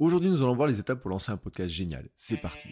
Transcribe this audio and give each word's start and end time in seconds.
Aujourd'hui, 0.00 0.30
nous 0.30 0.42
allons 0.42 0.54
voir 0.54 0.68
les 0.68 0.78
étapes 0.78 1.00
pour 1.00 1.10
lancer 1.10 1.32
un 1.32 1.36
podcast 1.36 1.70
génial. 1.70 2.08
C'est 2.14 2.36
parti. 2.36 2.68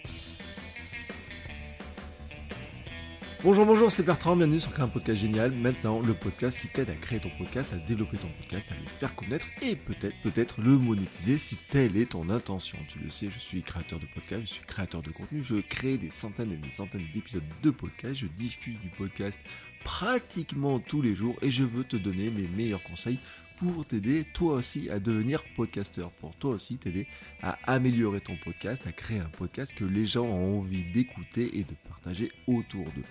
Bonjour, 3.43 3.67
bonjour, 3.67 3.91
c'est 3.91 4.05
Bertrand, 4.05 4.37
bienvenue 4.37 4.61
sur 4.61 4.73
Créer 4.73 4.85
un 4.85 4.89
podcast 4.89 5.21
génial. 5.21 5.51
Maintenant, 5.51 5.99
le 5.99 6.15
podcast 6.15 6.57
qui 6.57 6.69
t'aide 6.69 6.89
à 6.89 6.95
créer 6.95 7.19
ton 7.19 7.31
podcast, 7.37 7.73
à 7.73 7.79
développer 7.79 8.17
ton 8.17 8.29
podcast, 8.29 8.71
à 8.71 8.81
le 8.81 8.87
faire 8.89 9.17
connaître 9.17 9.47
et 9.61 9.75
peut-être, 9.75 10.15
peut-être 10.23 10.61
le 10.61 10.79
monétiser 10.79 11.37
si 11.37 11.57
telle 11.69 11.97
est 11.97 12.13
ton 12.13 12.31
intention. 12.31 12.79
Tu 12.89 13.01
le 13.01 13.11
sais, 13.11 13.29
je 13.29 13.41
suis 13.41 13.61
créateur 13.61 13.99
de 13.99 14.07
podcast, 14.15 14.43
je 14.43 14.53
suis 14.53 14.65
créateur 14.65 15.03
de 15.03 15.11
contenu, 15.11 15.43
je 15.43 15.57
crée 15.57 15.99
des 15.99 16.11
centaines 16.11 16.53
et 16.53 16.57
des 16.57 16.71
centaines 16.71 17.07
d'épisodes 17.13 17.43
de 17.61 17.71
podcast, 17.71 18.15
je 18.15 18.27
diffuse 18.27 18.79
du 18.79 18.89
podcast 18.89 19.41
pratiquement 19.83 20.79
tous 20.79 21.03
les 21.03 21.17
jours 21.17 21.35
et 21.43 21.51
je 21.51 21.65
veux 21.65 21.85
te 21.85 21.97
donner 21.97 22.31
mes 22.31 22.47
meilleurs 22.47 22.85
conseils 22.85 23.19
pour 23.57 23.87
t'aider 23.87 24.25
toi 24.25 24.55
aussi 24.55 24.91
à 24.91 24.99
devenir 24.99 25.43
podcasteur, 25.57 26.11
pour 26.13 26.35
toi 26.37 26.53
aussi 26.53 26.77
t'aider 26.77 27.07
à 27.43 27.59
améliorer 27.65 28.21
ton 28.21 28.37
podcast, 28.37 28.87
à 28.87 28.93
créer 28.93 29.19
un 29.19 29.29
podcast 29.29 29.75
que 29.75 29.85
les 29.85 30.07
gens 30.07 30.25
ont 30.25 30.59
envie 30.61 30.85
d'écouter 30.93 31.59
et 31.59 31.65
de 31.65 31.75
partager 31.89 32.31
autour 32.47 32.85
d'eux. 32.85 33.05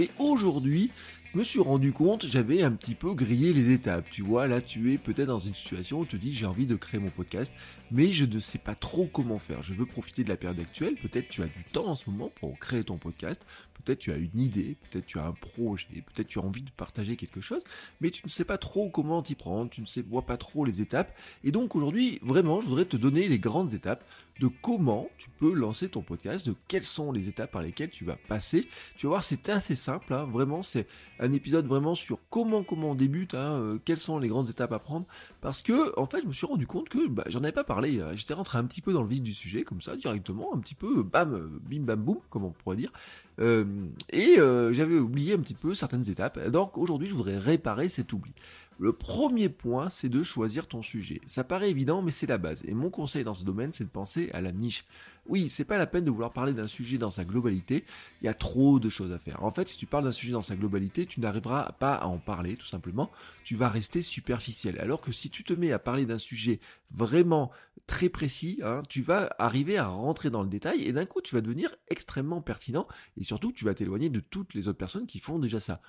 Et 0.00 0.08
aujourd'hui, 0.18 0.90
je 1.30 1.38
me 1.38 1.44
suis 1.44 1.60
rendu 1.60 1.92
compte, 1.92 2.24
j'avais 2.24 2.62
un 2.62 2.72
petit 2.72 2.94
peu 2.94 3.12
grillé 3.12 3.52
les 3.52 3.70
étapes. 3.70 4.08
Tu 4.10 4.22
vois, 4.22 4.46
là, 4.46 4.62
tu 4.62 4.94
es 4.94 4.96
peut-être 4.96 5.28
dans 5.28 5.38
une 5.38 5.52
situation 5.52 6.00
où 6.00 6.06
tu 6.06 6.16
te 6.16 6.24
dis 6.24 6.32
j'ai 6.32 6.46
envie 6.46 6.66
de 6.66 6.74
créer 6.74 6.98
mon 6.98 7.10
podcast, 7.10 7.52
mais 7.90 8.10
je 8.10 8.24
ne 8.24 8.38
sais 8.40 8.56
pas 8.56 8.74
trop 8.74 9.08
comment 9.08 9.38
faire. 9.38 9.62
Je 9.62 9.74
veux 9.74 9.84
profiter 9.84 10.24
de 10.24 10.30
la 10.30 10.38
période 10.38 10.58
actuelle. 10.58 10.94
Peut-être 10.94 11.28
tu 11.28 11.42
as 11.42 11.48
du 11.48 11.64
temps 11.70 11.88
en 11.88 11.94
ce 11.94 12.08
moment 12.08 12.32
pour 12.40 12.58
créer 12.58 12.82
ton 12.82 12.96
podcast. 12.96 13.44
Peut-être 13.74 13.98
tu 13.98 14.10
as 14.10 14.16
une 14.16 14.38
idée, 14.38 14.78
peut-être 14.88 15.04
tu 15.04 15.18
as 15.18 15.26
un 15.26 15.32
projet, 15.32 15.86
peut-être 15.90 16.28
tu 16.28 16.38
as 16.38 16.42
envie 16.42 16.62
de 16.62 16.70
partager 16.70 17.16
quelque 17.16 17.40
chose, 17.40 17.62
mais 18.00 18.10
tu 18.10 18.22
ne 18.24 18.30
sais 18.30 18.44
pas 18.44 18.58
trop 18.58 18.90
comment 18.90 19.22
t'y 19.22 19.34
prendre, 19.34 19.70
tu 19.70 19.82
ne 19.82 20.02
vois 20.08 20.26
pas 20.26 20.36
trop 20.36 20.64
les 20.64 20.80
étapes. 20.80 21.14
Et 21.44 21.52
donc 21.52 21.76
aujourd'hui, 21.76 22.20
vraiment, 22.22 22.62
je 22.62 22.66
voudrais 22.66 22.86
te 22.86 22.96
donner 22.96 23.28
les 23.28 23.38
grandes 23.38 23.74
étapes 23.74 24.04
de 24.40 24.48
comment 24.48 25.08
tu 25.18 25.28
peux 25.28 25.52
lancer 25.52 25.90
ton 25.90 26.00
podcast, 26.00 26.46
de 26.46 26.54
quelles 26.66 26.82
sont 26.82 27.12
les 27.12 27.28
étapes 27.28 27.52
par 27.52 27.60
lesquelles 27.60 27.90
tu 27.90 28.06
vas 28.06 28.16
passer. 28.16 28.66
Tu 28.96 29.06
vas 29.06 29.10
voir, 29.10 29.24
c'est 29.24 29.50
assez 29.50 29.76
simple, 29.76 30.14
hein. 30.14 30.24
vraiment, 30.24 30.62
c'est 30.62 30.86
un 31.18 31.32
épisode 31.32 31.66
vraiment 31.66 31.94
sur 31.94 32.18
comment 32.30 32.62
comment 32.62 32.92
on 32.92 32.94
débute, 32.94 33.34
hein, 33.34 33.60
euh, 33.60 33.78
quelles 33.84 33.98
sont 33.98 34.18
les 34.18 34.28
grandes 34.28 34.48
étapes 34.48 34.72
à 34.72 34.78
prendre, 34.78 35.06
parce 35.42 35.60
que 35.60 35.98
en 35.98 36.06
fait, 36.06 36.22
je 36.22 36.26
me 36.26 36.32
suis 36.32 36.46
rendu 36.46 36.66
compte 36.66 36.88
que 36.88 37.06
bah, 37.06 37.24
j'en 37.28 37.40
avais 37.40 37.52
pas 37.52 37.64
parlé. 37.64 38.00
Hein. 38.00 38.12
J'étais 38.16 38.32
rentré 38.32 38.56
un 38.56 38.64
petit 38.64 38.80
peu 38.80 38.94
dans 38.94 39.02
le 39.02 39.08
vif 39.08 39.20
du 39.20 39.34
sujet, 39.34 39.62
comme 39.62 39.82
ça, 39.82 39.94
directement, 39.94 40.54
un 40.54 40.58
petit 40.58 40.74
peu, 40.74 41.02
bam, 41.02 41.34
euh, 41.34 41.60
bim 41.68 41.82
bam 41.82 42.02
boum, 42.02 42.18
comme 42.30 42.44
on 42.44 42.50
pourrait 42.50 42.76
dire. 42.76 42.92
Euh, 43.40 43.64
et 44.10 44.36
j'avais 44.36 44.98
oublié 44.98 45.34
un 45.34 45.38
petit 45.38 45.54
peu 45.54 45.74
certaines 45.74 46.08
étapes. 46.08 46.38
Donc 46.48 46.78
aujourd'hui, 46.78 47.08
je 47.08 47.14
voudrais 47.14 47.38
réparer 47.38 47.88
cet 47.90 48.12
oubli. 48.12 48.32
Le 48.80 48.94
premier 48.94 49.50
point, 49.50 49.90
c'est 49.90 50.08
de 50.08 50.22
choisir 50.22 50.66
ton 50.66 50.80
sujet. 50.80 51.20
Ça 51.26 51.44
paraît 51.44 51.68
évident, 51.68 52.00
mais 52.00 52.10
c'est 52.10 52.26
la 52.26 52.38
base. 52.38 52.64
Et 52.64 52.72
mon 52.72 52.88
conseil 52.88 53.24
dans 53.24 53.34
ce 53.34 53.44
domaine, 53.44 53.74
c'est 53.74 53.84
de 53.84 53.90
penser 53.90 54.30
à 54.32 54.40
la 54.40 54.52
niche. 54.52 54.86
Oui, 55.26 55.48
c'est 55.48 55.64
pas 55.64 55.78
la 55.78 55.86
peine 55.86 56.04
de 56.04 56.10
vouloir 56.10 56.32
parler 56.32 56.52
d'un 56.52 56.66
sujet 56.66 56.98
dans 56.98 57.10
sa 57.10 57.24
globalité. 57.24 57.84
Il 58.20 58.26
y 58.26 58.28
a 58.28 58.34
trop 58.34 58.80
de 58.80 58.88
choses 58.88 59.12
à 59.12 59.18
faire. 59.18 59.42
En 59.44 59.50
fait, 59.50 59.68
si 59.68 59.76
tu 59.76 59.86
parles 59.86 60.04
d'un 60.04 60.12
sujet 60.12 60.32
dans 60.32 60.40
sa 60.40 60.56
globalité, 60.56 61.06
tu 61.06 61.20
n'arriveras 61.20 61.72
pas 61.78 61.94
à 61.94 62.06
en 62.06 62.18
parler, 62.18 62.56
tout 62.56 62.66
simplement. 62.66 63.10
Tu 63.44 63.54
vas 63.54 63.68
rester 63.68 64.02
superficiel. 64.02 64.78
Alors 64.80 65.00
que 65.00 65.12
si 65.12 65.30
tu 65.30 65.44
te 65.44 65.52
mets 65.52 65.72
à 65.72 65.78
parler 65.78 66.06
d'un 66.06 66.18
sujet 66.18 66.60
vraiment 66.90 67.50
très 67.86 68.08
précis, 68.08 68.60
hein, 68.62 68.82
tu 68.88 69.02
vas 69.02 69.34
arriver 69.38 69.76
à 69.76 69.88
rentrer 69.88 70.30
dans 70.30 70.42
le 70.42 70.48
détail 70.48 70.82
et 70.82 70.92
d'un 70.92 71.06
coup, 71.06 71.20
tu 71.20 71.34
vas 71.34 71.40
devenir 71.40 71.74
extrêmement 71.88 72.40
pertinent 72.40 72.86
et 73.16 73.24
surtout, 73.24 73.52
tu 73.52 73.64
vas 73.64 73.74
t'éloigner 73.74 74.10
de 74.10 74.20
toutes 74.20 74.54
les 74.54 74.68
autres 74.68 74.78
personnes 74.78 75.06
qui 75.06 75.18
font 75.18 75.38
déjà 75.38 75.60
ça. 75.60 75.80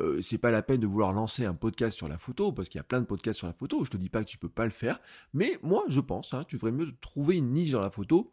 Euh, 0.00 0.22
c'est 0.22 0.38
pas 0.38 0.50
la 0.50 0.62
peine 0.62 0.80
de 0.80 0.86
vouloir 0.86 1.12
lancer 1.12 1.44
un 1.44 1.54
podcast 1.54 1.96
sur 1.96 2.08
la 2.08 2.18
photo, 2.18 2.52
parce 2.52 2.68
qu'il 2.68 2.78
y 2.78 2.80
a 2.80 2.84
plein 2.84 3.00
de 3.00 3.06
podcasts 3.06 3.38
sur 3.38 3.46
la 3.46 3.52
photo, 3.52 3.84
je 3.84 3.90
te 3.90 3.96
dis 3.96 4.08
pas 4.08 4.24
que 4.24 4.28
tu 4.30 4.38
peux 4.38 4.48
pas 4.48 4.64
le 4.64 4.70
faire, 4.70 5.00
mais 5.34 5.58
moi 5.62 5.84
je 5.88 6.00
pense, 6.00 6.32
hein, 6.32 6.44
tu 6.48 6.56
devrais 6.56 6.72
mieux 6.72 6.90
trouver 7.00 7.36
une 7.36 7.52
niche 7.52 7.72
dans 7.72 7.80
la 7.80 7.90
photo 7.90 8.32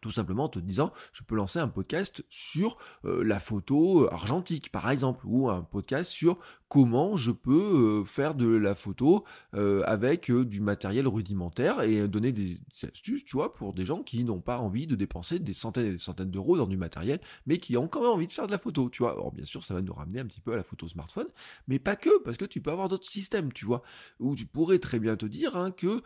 tout 0.00 0.10
simplement 0.10 0.44
en 0.44 0.48
te 0.48 0.58
disant 0.58 0.92
je 1.12 1.22
peux 1.22 1.34
lancer 1.34 1.58
un 1.58 1.68
podcast 1.68 2.24
sur 2.28 2.76
euh, 3.04 3.22
la 3.24 3.38
photo 3.38 4.10
argentique 4.10 4.72
par 4.72 4.90
exemple 4.90 5.24
ou 5.26 5.48
un 5.50 5.62
podcast 5.62 6.10
sur 6.10 6.38
comment 6.68 7.16
je 7.16 7.30
peux 7.30 8.00
euh, 8.00 8.04
faire 8.04 8.34
de 8.34 8.46
la 8.46 8.74
photo 8.74 9.24
euh, 9.54 9.82
avec 9.86 10.30
du 10.30 10.60
matériel 10.60 11.06
rudimentaire 11.06 11.82
et 11.82 12.08
donner 12.08 12.32
des, 12.32 12.58
astuces 12.82 13.24
tu 13.24 13.36
vois 13.36 13.52
pour 13.52 13.74
des 13.74 13.84
gens 13.84 14.02
qui 14.02 14.24
n'ont 14.24 14.40
pas 14.40 14.58
envie 14.58 14.86
de 14.86 14.94
dépenser 14.94 15.38
des 15.38 15.54
centaines 15.54 15.86
et 15.86 15.92
des 15.92 15.98
centaines 15.98 16.30
d'euros 16.30 16.56
dans 16.56 16.66
du 16.66 16.76
matériel 16.76 17.20
mais 17.46 17.58
qui 17.58 17.76
ont 17.76 17.88
quand 17.88 18.00
même 18.00 18.10
envie 18.10 18.26
de 18.26 18.32
faire 18.32 18.46
de 18.46 18.52
la 18.52 18.58
photo 18.58 18.88
tu 18.88 19.02
vois. 19.02 19.12
Alors 19.12 19.32
bien 19.32 19.44
sûr 19.44 19.64
ça 19.64 19.74
va 19.74 19.82
nous 19.82 19.92
ramener 19.92 20.20
un 20.20 20.26
petit 20.26 20.40
peu 20.40 20.52
à 20.52 20.56
la 20.56 20.64
photo 20.64 20.88
smartphone 20.88 21.28
mais 21.68 21.78
pas 21.78 21.96
que 21.96 22.22
parce 22.22 22.36
que 22.36 22.44
tu 22.44 22.60
peux 22.60 22.70
avoir 22.70 22.88
d'autres 22.88 23.08
systèmes 23.08 23.52
tu 23.52 23.64
vois. 23.64 23.82
Où 24.18 24.34
tu 24.34 24.46
pourrais 24.46 24.78
très 24.78 24.98
bien 24.98 25.16
te 25.16 25.26
dire 25.26 25.56
hein, 25.56 25.70
que 25.70 26.02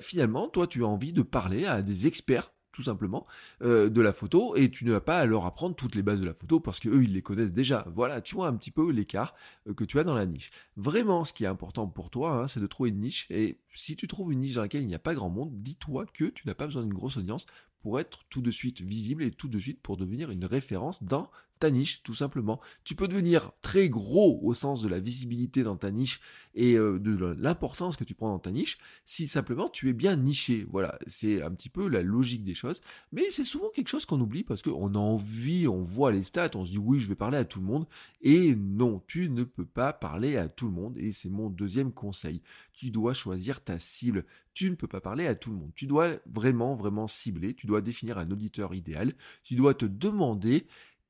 finalement 0.00 0.48
toi 0.48 0.66
tu 0.66 0.82
as 0.84 0.86
envie 0.86 1.12
de 1.12 1.22
parler 1.22 1.66
à 1.66 1.82
des 1.82 2.06
experts 2.06 2.50
tout 2.76 2.82
simplement, 2.82 3.26
euh, 3.62 3.88
de 3.88 4.02
la 4.02 4.12
photo, 4.12 4.54
et 4.54 4.70
tu 4.70 4.84
ne 4.84 4.92
vas 4.92 5.00
pas 5.00 5.24
leur 5.24 5.46
apprendre 5.46 5.74
toutes 5.74 5.94
les 5.94 6.02
bases 6.02 6.20
de 6.20 6.26
la 6.26 6.34
photo 6.34 6.60
parce 6.60 6.78
que 6.78 6.90
eux 6.90 7.04
ils 7.04 7.14
les 7.14 7.22
connaissent 7.22 7.54
déjà. 7.54 7.86
Voilà, 7.94 8.20
tu 8.20 8.34
vois 8.34 8.48
un 8.48 8.54
petit 8.54 8.70
peu 8.70 8.90
l'écart 8.92 9.34
euh, 9.66 9.72
que 9.72 9.82
tu 9.82 9.98
as 9.98 10.04
dans 10.04 10.14
la 10.14 10.26
niche. 10.26 10.50
Vraiment, 10.76 11.24
ce 11.24 11.32
qui 11.32 11.44
est 11.44 11.46
important 11.46 11.86
pour 11.86 12.10
toi, 12.10 12.42
hein, 12.42 12.48
c'est 12.48 12.60
de 12.60 12.66
trouver 12.66 12.90
une 12.90 13.00
niche, 13.00 13.26
et 13.30 13.58
si 13.72 13.96
tu 13.96 14.06
trouves 14.06 14.30
une 14.30 14.40
niche 14.40 14.56
dans 14.56 14.60
laquelle 14.60 14.82
il 14.82 14.88
n'y 14.88 14.94
a 14.94 14.98
pas 14.98 15.14
grand 15.14 15.30
monde, 15.30 15.52
dis-toi 15.54 16.04
que 16.12 16.26
tu 16.26 16.46
n'as 16.46 16.54
pas 16.54 16.66
besoin 16.66 16.82
d'une 16.82 16.92
grosse 16.92 17.16
audience 17.16 17.46
pour 17.80 18.00
être 18.00 18.24
tout 18.28 18.42
de 18.42 18.50
suite 18.50 18.80
visible 18.80 19.22
et 19.22 19.30
tout 19.30 19.48
de 19.48 19.58
suite 19.58 19.80
pour 19.80 19.96
devenir 19.96 20.30
une 20.30 20.44
référence 20.44 21.02
dans 21.02 21.30
ta 21.58 21.70
niche, 21.70 22.02
tout 22.02 22.14
simplement. 22.14 22.60
Tu 22.84 22.94
peux 22.94 23.08
devenir 23.08 23.52
très 23.62 23.88
gros 23.88 24.40
au 24.42 24.54
sens 24.54 24.82
de 24.82 24.88
la 24.88 25.00
visibilité 25.00 25.62
dans 25.62 25.76
ta 25.76 25.90
niche 25.90 26.20
et 26.54 26.74
euh, 26.74 26.98
de 26.98 27.16
l'importance 27.38 27.96
que 27.96 28.04
tu 28.04 28.14
prends 28.14 28.30
dans 28.30 28.38
ta 28.38 28.50
niche, 28.50 28.78
si 29.04 29.26
simplement 29.26 29.68
tu 29.68 29.88
es 29.88 29.92
bien 29.92 30.16
niché. 30.16 30.66
Voilà, 30.70 30.98
c'est 31.06 31.42
un 31.42 31.50
petit 31.50 31.68
peu 31.68 31.88
la 31.88 32.02
logique 32.02 32.44
des 32.44 32.54
choses. 32.54 32.80
Mais 33.12 33.30
c'est 33.30 33.44
souvent 33.44 33.70
quelque 33.74 33.88
chose 33.88 34.06
qu'on 34.06 34.20
oublie 34.20 34.44
parce 34.44 34.62
qu'on 34.62 34.94
a 34.94 34.98
envie, 34.98 35.68
on 35.68 35.82
voit 35.82 36.12
les 36.12 36.22
stats, 36.22 36.50
on 36.54 36.64
se 36.64 36.72
dit 36.72 36.78
oui, 36.78 36.98
je 36.98 37.08
vais 37.08 37.14
parler 37.14 37.38
à 37.38 37.44
tout 37.44 37.60
le 37.60 37.66
monde. 37.66 37.86
Et 38.22 38.54
non, 38.56 39.02
tu 39.06 39.30
ne 39.30 39.44
peux 39.44 39.66
pas 39.66 39.92
parler 39.92 40.36
à 40.36 40.48
tout 40.48 40.66
le 40.66 40.72
monde. 40.72 40.96
Et 40.98 41.12
c'est 41.12 41.30
mon 41.30 41.50
deuxième 41.50 41.92
conseil. 41.92 42.42
Tu 42.76 42.90
dois 42.90 43.14
choisir 43.14 43.64
ta 43.64 43.78
cible. 43.78 44.24
Tu 44.52 44.70
ne 44.70 44.76
peux 44.76 44.86
pas 44.86 45.00
parler 45.00 45.26
à 45.26 45.34
tout 45.34 45.50
le 45.50 45.56
monde. 45.56 45.72
Tu 45.74 45.86
dois 45.86 46.18
vraiment, 46.26 46.74
vraiment 46.74 47.08
cibler. 47.08 47.54
Tu 47.54 47.66
dois 47.66 47.80
définir 47.80 48.18
un 48.18 48.30
auditeur 48.30 48.74
idéal. 48.74 49.14
Tu 49.42 49.54
dois 49.54 49.74
te 49.74 49.86
demander 49.86 50.66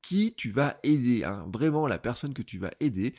qui 0.07 0.33
tu 0.33 0.51
vas 0.51 0.77
aider, 0.83 1.25
hein, 1.25 1.45
vraiment 1.51 1.85
la 1.85 1.99
personne 1.99 2.33
que 2.33 2.41
tu 2.41 2.59
vas 2.59 2.71
aider. 2.79 3.13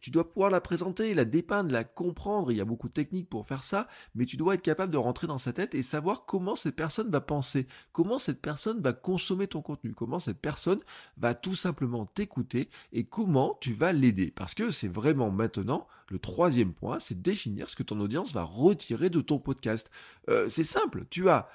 Tu 0.00 0.10
dois 0.10 0.28
pouvoir 0.28 0.50
la 0.50 0.60
présenter, 0.60 1.14
la 1.14 1.24
dépeindre, 1.24 1.70
la 1.70 1.84
comprendre. 1.84 2.50
Il 2.50 2.58
y 2.58 2.60
a 2.60 2.64
beaucoup 2.64 2.88
de 2.88 2.92
techniques 2.92 3.28
pour 3.28 3.46
faire 3.46 3.62
ça, 3.62 3.86
mais 4.16 4.26
tu 4.26 4.36
dois 4.36 4.54
être 4.54 4.62
capable 4.62 4.92
de 4.92 4.98
rentrer 4.98 5.28
dans 5.28 5.38
sa 5.38 5.52
tête 5.52 5.76
et 5.76 5.82
savoir 5.84 6.24
comment 6.24 6.56
cette 6.56 6.74
personne 6.74 7.08
va 7.08 7.20
penser, 7.20 7.68
comment 7.92 8.18
cette 8.18 8.40
personne 8.40 8.80
va 8.80 8.92
consommer 8.92 9.46
ton 9.46 9.62
contenu, 9.62 9.94
comment 9.94 10.18
cette 10.18 10.40
personne 10.40 10.80
va 11.18 11.34
tout 11.34 11.54
simplement 11.54 12.06
t'écouter 12.06 12.68
et 12.92 13.04
comment 13.04 13.56
tu 13.60 13.72
vas 13.72 13.92
l'aider. 13.92 14.32
Parce 14.34 14.54
que 14.54 14.72
c'est 14.72 14.92
vraiment 14.92 15.30
maintenant 15.30 15.86
le 16.08 16.18
troisième 16.18 16.72
point, 16.72 16.98
c'est 16.98 17.22
définir 17.22 17.70
ce 17.70 17.76
que 17.76 17.84
ton 17.84 18.00
audience 18.00 18.32
va 18.32 18.42
retirer 18.42 19.08
de 19.08 19.20
ton 19.20 19.38
podcast. 19.38 19.88
Euh, 20.28 20.48
c'est 20.48 20.64
simple, 20.64 21.04
tu 21.10 21.28
as 21.28 21.48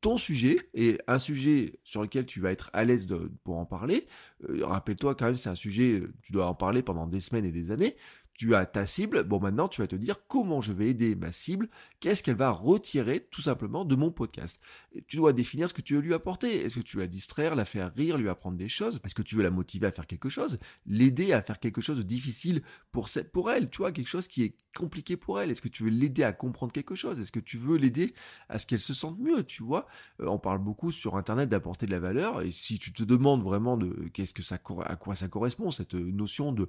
ton 0.00 0.16
sujet 0.16 0.68
et 0.74 0.98
un 1.06 1.18
sujet 1.18 1.80
sur 1.84 2.02
lequel 2.02 2.26
tu 2.26 2.40
vas 2.40 2.52
être 2.52 2.70
à 2.72 2.84
l'aise 2.84 3.06
pour 3.44 3.58
en 3.58 3.66
parler. 3.66 4.06
Euh, 4.48 4.64
rappelle-toi 4.64 5.14
quand 5.14 5.26
même, 5.26 5.34
c'est 5.34 5.48
un 5.48 5.54
sujet, 5.54 6.02
tu 6.22 6.32
dois 6.32 6.46
en 6.46 6.54
parler 6.54 6.82
pendant 6.82 7.06
des 7.06 7.20
semaines 7.20 7.44
et 7.44 7.52
des 7.52 7.70
années 7.70 7.96
tu 8.38 8.54
as 8.54 8.66
ta 8.66 8.86
cible, 8.86 9.24
bon 9.24 9.40
maintenant 9.40 9.66
tu 9.66 9.80
vas 9.80 9.88
te 9.88 9.96
dire 9.96 10.24
comment 10.28 10.60
je 10.60 10.72
vais 10.72 10.90
aider 10.90 11.16
ma 11.16 11.32
cible, 11.32 11.68
qu'est-ce 11.98 12.22
qu'elle 12.22 12.36
va 12.36 12.52
retirer 12.52 13.26
tout 13.32 13.42
simplement 13.42 13.84
de 13.84 13.96
mon 13.96 14.12
podcast. 14.12 14.60
tu 15.08 15.16
dois 15.16 15.32
définir 15.32 15.68
ce 15.68 15.74
que 15.74 15.82
tu 15.82 15.94
veux 15.94 16.00
lui 16.00 16.14
apporter. 16.14 16.64
Est-ce 16.64 16.78
que 16.78 16.84
tu 16.84 16.96
veux 16.96 17.02
la 17.02 17.08
distraire, 17.08 17.56
la 17.56 17.64
faire 17.64 17.92
rire, 17.96 18.16
lui 18.16 18.28
apprendre 18.28 18.56
des 18.56 18.68
choses? 18.68 19.00
Est-ce 19.04 19.16
que 19.16 19.22
tu 19.22 19.34
veux 19.34 19.42
la 19.42 19.50
motiver 19.50 19.88
à 19.88 19.90
faire 19.90 20.06
quelque 20.06 20.28
chose? 20.28 20.56
L'aider 20.86 21.32
à 21.32 21.42
faire 21.42 21.58
quelque 21.58 21.80
chose 21.80 21.98
de 21.98 22.04
difficile 22.04 22.62
pour, 22.92 23.08
elle, 23.50 23.70
tu 23.70 23.78
vois, 23.78 23.90
quelque 23.90 24.06
chose 24.06 24.28
qui 24.28 24.44
est 24.44 24.54
compliqué 24.76 25.16
pour 25.16 25.40
elle. 25.40 25.50
Est-ce 25.50 25.60
que 25.60 25.68
tu 25.68 25.82
veux 25.82 25.90
l'aider 25.90 26.22
à 26.22 26.32
comprendre 26.32 26.72
quelque 26.72 26.94
chose? 26.94 27.18
Est-ce 27.18 27.32
que 27.32 27.40
tu 27.40 27.56
veux 27.56 27.76
l'aider 27.76 28.14
à 28.48 28.60
ce 28.60 28.66
qu'elle 28.66 28.78
se 28.78 28.94
sente 28.94 29.18
mieux, 29.18 29.42
tu 29.42 29.64
vois? 29.64 29.88
Euh, 30.20 30.26
On 30.28 30.38
parle 30.38 30.58
beaucoup 30.58 30.92
sur 30.92 31.16
Internet 31.16 31.48
d'apporter 31.48 31.86
de 31.86 31.90
la 31.90 32.00
valeur, 32.00 32.42
et 32.42 32.52
si 32.52 32.78
tu 32.78 32.92
te 32.92 33.02
demandes 33.02 33.42
vraiment 33.42 33.76
de 33.76 34.08
qu'est-ce 34.12 34.34
que 34.34 34.44
ça, 34.44 34.60
à 34.84 34.96
quoi 34.96 35.16
ça 35.16 35.26
correspond, 35.26 35.72
cette 35.72 35.94
notion 35.94 36.52
de 36.52 36.68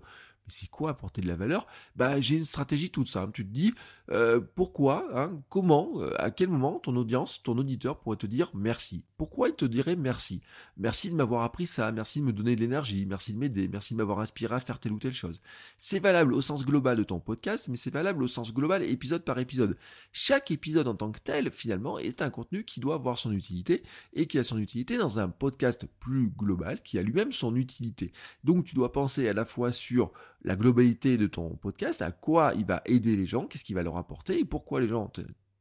c'est 0.50 0.70
quoi 0.70 0.92
apporter 0.92 1.22
de 1.22 1.28
la 1.28 1.36
valeur? 1.36 1.68
Bah 1.96 2.20
j'ai 2.22 2.36
une 2.38 2.46
stratégie 2.46 2.90
toute 2.90 3.08
simple. 3.08 3.32
Tu 3.32 3.46
te 3.46 3.52
dis 3.52 3.74
euh, 4.12 4.42
pourquoi, 4.56 5.08
hein, 5.14 5.40
comment, 5.50 5.92
euh, 5.98 6.12
à 6.18 6.32
quel 6.32 6.50
moment 6.50 6.80
ton 6.80 6.96
audience, 6.96 7.44
ton 7.44 7.58
auditeur 7.58 8.00
pourrait 8.00 8.18
te 8.18 8.26
dire 8.26 8.50
merci? 8.56 9.04
Pourquoi 9.18 9.50
il 9.50 9.56
te 9.56 9.66
dirait 9.66 9.96
merci? 9.96 10.42
Merci 10.78 11.12
de 11.12 11.16
m'avoir 11.16 11.44
appris 11.44 11.68
ça, 11.68 11.92
merci 11.92 12.20
de 12.20 12.26
me 12.26 12.34
donner 12.34 12.56
de 12.56 12.62
l'énergie, 12.62 13.06
merci 13.06 13.34
de 13.34 13.38
m'aider, 13.38 13.68
merci 13.68 13.94
de 13.94 14.00
m'avoir 14.00 14.20
inspiré 14.20 14.56
à 14.56 14.60
faire 14.60 14.80
telle 14.80 14.94
ou 14.94 15.00
telle 15.00 15.14
chose. 15.14 15.42
C'est 15.78 16.00
valable 16.00 16.34
au 16.34 16.42
sens 16.42 16.66
global 16.66 16.98
de 16.98 17.04
ton 17.04 17.20
podcast, 17.20 17.68
mais 17.68 17.78
c'est 17.78 17.94
valable 17.94 18.24
au 18.24 18.28
sens 18.28 18.54
global 18.54 18.82
épisode 18.82 19.24
par 19.24 19.38
épisode. 19.38 19.78
Chaque 20.12 20.50
épisode 20.50 20.88
en 20.88 20.96
tant 20.96 21.12
que 21.12 21.20
tel, 21.20 21.52
finalement, 21.52 22.00
est 22.00 22.22
un 22.22 22.30
contenu 22.32 22.64
qui 22.64 22.80
doit 22.80 22.96
avoir 22.96 23.18
son 23.18 23.32
utilité 23.32 23.84
et 24.14 24.26
qui 24.26 24.40
a 24.40 24.44
son 24.44 24.58
utilité 24.58 24.98
dans 24.98 25.20
un 25.20 25.30
podcast 25.30 25.86
plus 26.00 26.30
global 26.30 26.82
qui 26.82 26.98
a 26.98 27.04
lui-même 27.04 27.32
son 27.32 27.56
utilité. 27.56 28.12
Donc 28.44 28.66
tu 28.66 28.76
dois 28.76 28.92
penser 28.92 29.28
à 29.28 29.34
la 29.34 29.46
fois 29.46 29.72
sur 29.72 30.12
la 30.44 30.56
globalité 30.56 31.18
de 31.18 31.28
ton 31.28 31.56
podcast, 31.56 32.02
à 32.02 32.12
quoi 32.12 32.54
il 32.56 32.66
va 32.66 32.82
aider 32.86 33.16
les 33.16 33.26
gens, 33.26 33.46
qu'est-ce 33.46 33.64
qu'il 33.64 33.76
va 33.76 33.84
leur 33.84 33.98
apporter 33.98 34.40
et 34.40 34.46
pourquoi 34.46 34.80
les 34.82 34.88
gens 34.88 35.12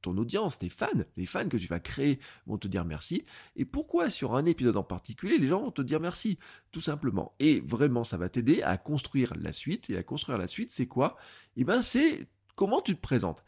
ton 0.03 0.17
audience, 0.17 0.59
tes 0.59 0.69
fans, 0.69 0.87
les 1.17 1.27
fans 1.27 1.49
que 1.49 1.57
tu 1.57 1.67
vas 1.67 1.81
créer 1.81 2.21
vont 2.47 2.59
te 2.59 2.69
dire 2.69 2.85
merci. 2.85 3.25
Et 3.57 3.65
pourquoi 3.65 4.11
sur 4.11 4.37
un 4.37 4.47
épisode 4.47 4.77
en 4.77 4.83
particulier, 4.83 5.39
les 5.39 5.49
gens 5.49 5.63
vont 5.63 5.71
te 5.71 5.83
dire 5.83 6.01
merci 6.01 6.39
Tout 6.71 6.81
simplement. 6.81 7.35
Et 7.41 7.61
vraiment, 7.61 8.05
ça 8.05 8.17
va 8.17 8.29
t'aider 8.29 8.63
à 8.63 8.77
construire 8.77 9.33
la 9.41 9.53
suite. 9.53 9.91
Et 9.91 9.97
à 9.97 10.03
construire 10.03 10.39
la 10.39 10.47
suite, 10.47 10.71
c'est 10.71 10.87
quoi? 10.87 11.17
Eh 11.57 11.65
ben, 11.65 11.83
c'est 11.83 12.29
comment 12.55 12.81
tu 12.81 12.95
te 12.95 13.01
présentes. 13.01 13.45